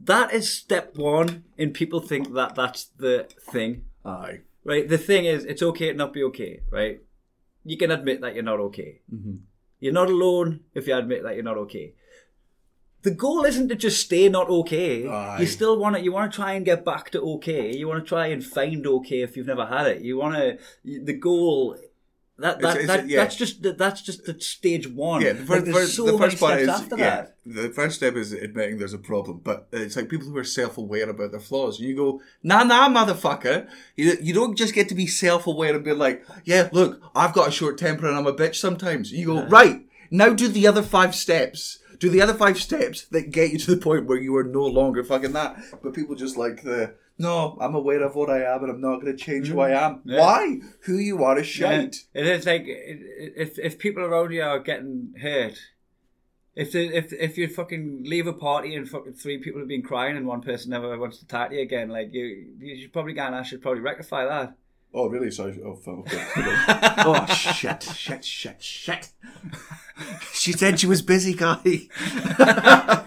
[0.00, 1.44] that is step one.
[1.58, 4.40] And people think that that's the thing, Aye.
[4.64, 4.88] right?
[4.88, 7.00] The thing is, it's okay not to not be okay, right?
[7.64, 9.00] You can admit that you're not okay.
[9.12, 9.36] Mm-hmm.
[9.80, 11.94] You're not alone if you admit that you're not okay.
[13.02, 15.06] The goal isn't to just stay not okay.
[15.06, 15.40] Aye.
[15.40, 16.02] You still want to.
[16.02, 17.76] You want to try and get back to okay.
[17.76, 20.00] You want to try and find okay if you've never had it.
[20.00, 20.58] You want to.
[20.84, 21.76] The goal.
[22.36, 23.20] That, that, It's- it's- that yeah.
[23.20, 25.22] that's just that's just the stage one.
[25.22, 27.04] Yeah, the first, there's first, so the first part is after yeah.
[27.04, 27.36] that.
[27.46, 31.08] The first step is admitting there's a problem, but it's like people who are self-aware
[31.08, 31.78] about their flaws.
[31.78, 33.68] And you go, nah, nah, motherfucker.
[33.94, 37.48] You, you don't just get to be self-aware and be like, yeah, look, I've got
[37.48, 39.12] a short temper and I'm a bitch sometimes.
[39.12, 41.78] You go, right now, do the other five steps.
[42.00, 44.64] Do the other five steps that get you to the point where you are no
[44.64, 45.56] longer fucking that.
[45.82, 46.94] But people just like the.
[47.16, 49.70] No, I'm aware of what I am, and I'm not going to change who I
[49.70, 49.82] mm.
[49.82, 50.02] am.
[50.04, 50.20] Yeah.
[50.20, 50.58] Why?
[50.82, 51.96] Who you are is shite.
[52.12, 55.58] Yeah, it is like if if people around you are getting hurt,
[56.56, 59.82] if they, if if you fucking leave a party and fucking three people have been
[59.82, 62.92] crying and one person never wants to talk to you again, like you you should
[62.92, 64.56] probably go and I should probably rectify that.
[64.96, 65.32] Oh, really?
[65.32, 65.60] Sorry.
[65.64, 66.24] Oh, fuck, okay.
[67.04, 69.10] oh, shit, shit, shit, shit.
[70.32, 71.56] she said she was busy, guy.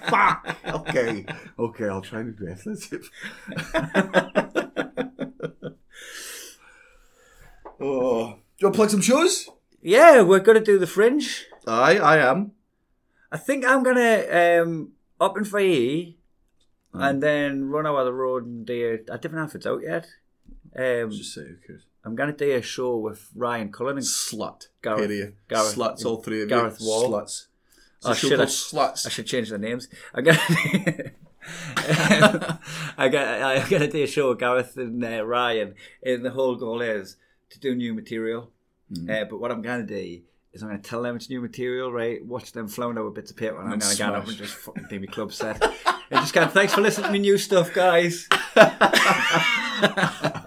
[0.09, 0.57] Fuck.
[0.67, 1.25] Okay.
[1.57, 2.89] Okay, I'll try and be breathless.
[7.79, 8.35] oh.
[8.59, 9.49] Do you want to plug some shows?
[9.81, 11.45] Yeah, we're gonna do the fringe.
[11.65, 12.51] Aye, I am.
[13.31, 14.25] I think I'm gonna
[14.61, 14.91] um
[15.21, 16.17] up in Fahey
[16.93, 19.83] and then run out of the road and do I don't know if it's out
[19.83, 20.07] yet.
[20.75, 21.81] Um, Just say, who cares?
[22.03, 24.67] I'm gonna do a show with Ryan Cullen and Slut.
[24.81, 25.33] Gareth-.
[25.49, 26.87] Gareth- Sluts, all three of Gareth you.
[26.87, 27.11] Wall.
[27.11, 27.47] Sluts.
[28.03, 29.05] Oh, shit, I- Sluts.
[29.05, 29.87] I should change the names.
[30.13, 30.39] I'm gonna
[32.97, 36.31] I got I got to do a show with Gareth and uh, Ryan, and the
[36.31, 37.15] whole goal is
[37.51, 38.51] to do new material.
[39.09, 40.21] Uh, but what I'm going to do
[40.53, 42.25] is I'm going to tell them it's new material, right?
[42.25, 44.55] Watch them flounder with bits of paper, and I'm going to get up and just
[44.55, 45.61] fucking do my club set.
[45.61, 48.27] and just go, thanks for listening to me new stuff, guys.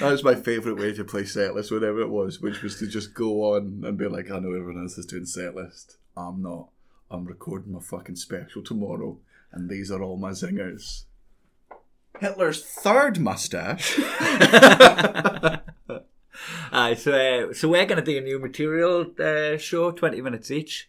[0.00, 2.86] That was my favourite way to play set list, whatever it was, which was to
[2.86, 5.98] just go on and be like, I know everyone else is doing set list.
[6.16, 6.68] I'm not.
[7.10, 9.18] I'm recording my fucking special tomorrow,
[9.52, 11.04] and these are all my zingers.
[12.18, 13.98] Hitler's third mustache.
[16.72, 20.50] Aye, so uh, so we're going to do a new material uh, show, twenty minutes
[20.50, 20.88] each,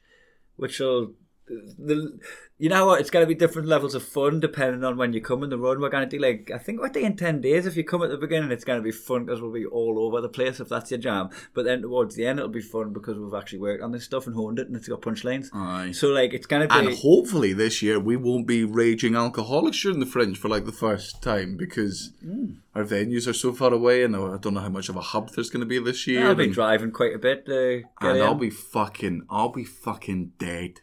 [0.56, 1.14] which will
[1.48, 2.18] the
[2.58, 5.20] you know what it's going to be different levels of fun depending on when you
[5.20, 5.82] come in the run.
[5.82, 7.66] We're going to do like I think we're doing ten days.
[7.66, 10.00] If you come at the beginning, it's going to be fun because we'll be all
[10.00, 11.30] over the place if that's your jam.
[11.54, 14.26] But then towards the end, it'll be fun because we've actually worked on this stuff
[14.26, 15.50] and honed it, and it's got punchlines.
[15.54, 15.92] Aye.
[15.92, 16.88] So like it's going to be.
[16.88, 20.72] And hopefully this year we won't be raging alcoholics during the fringe for like the
[20.72, 22.54] first time because hmm.
[22.74, 25.32] our venues are so far away and I don't know how much of a hub
[25.32, 26.26] there's going to be this year.
[26.26, 27.46] I'll be and- driving quite a bit.
[27.48, 28.24] And in.
[28.24, 30.82] I'll be fucking, I'll be fucking dead.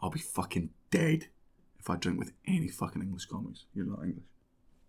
[0.00, 1.26] I'll be fucking dead
[1.80, 3.64] if I drink with any fucking English comics.
[3.74, 4.22] You're not English.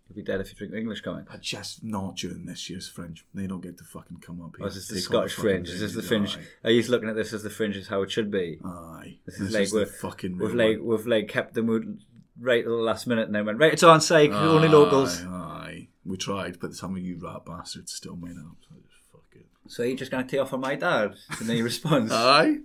[0.08, 1.32] You'll be dead if you drink English comics.
[1.34, 3.26] I just not during this year's fringe.
[3.34, 4.66] They don't get to fucking come up here.
[4.66, 5.70] Oh, or is this the Scottish fringe?
[5.70, 6.38] Is this the fringe?
[6.38, 6.68] Aye.
[6.68, 8.60] Are you looking at this as the fringe is how it should be?
[8.64, 9.18] Aye.
[9.26, 10.88] This is like the we're- fucking We've like one.
[10.88, 12.02] we've like kept the mood
[12.40, 13.74] right at the last minute and then went right.
[13.74, 14.32] It's on site.
[14.32, 15.24] only locals.
[15.24, 15.88] Aye, aye.
[16.06, 18.58] We tried, but some of you rat bastards still made up.
[18.70, 19.46] So just fuck it.
[19.68, 22.12] So you're just gonna tee off on my dad, and then he responds.
[22.12, 22.58] Aye.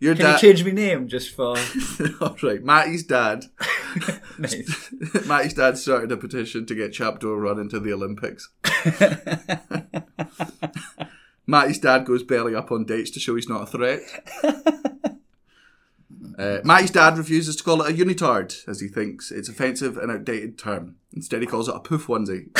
[0.00, 0.40] Your Can you dad.
[0.40, 1.56] change my name just for?
[2.20, 3.46] All right, Matty's dad.
[4.38, 4.92] nice.
[5.26, 8.48] Matty's dad started a petition to get Chapter run into the Olympics.
[11.46, 14.00] Matty's dad goes belly up on dates to show he's not a threat.
[16.38, 20.12] Uh, Matty's dad refuses to call it a unitard as he thinks it's offensive and
[20.12, 20.94] outdated term.
[21.12, 22.50] Instead, he calls it a poof onesie.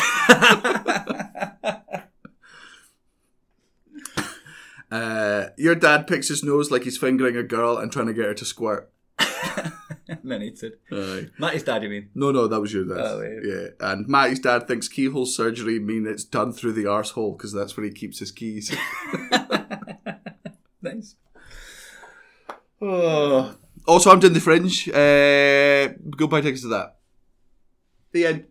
[4.91, 8.27] Uh, your dad picks his nose like he's fingering a girl and trying to get
[8.27, 8.93] her to squirt.
[10.25, 10.81] then eats it.
[10.93, 11.29] Aye.
[11.39, 12.11] Matty's dad, you mean?
[12.15, 12.99] No, no, that was your dad.
[12.99, 13.55] Oh, yeah.
[13.55, 13.69] yeah.
[13.81, 17.85] And Matty's dad thinks keyhole surgery mean it's done through the arsehole because that's where
[17.85, 18.75] he keeps his keys.
[20.81, 21.17] Nice.
[22.81, 23.55] oh.
[23.87, 24.89] Also, I'm doing the fringe.
[24.89, 26.99] Uh, go buy tickets to that.
[28.13, 28.45] The end.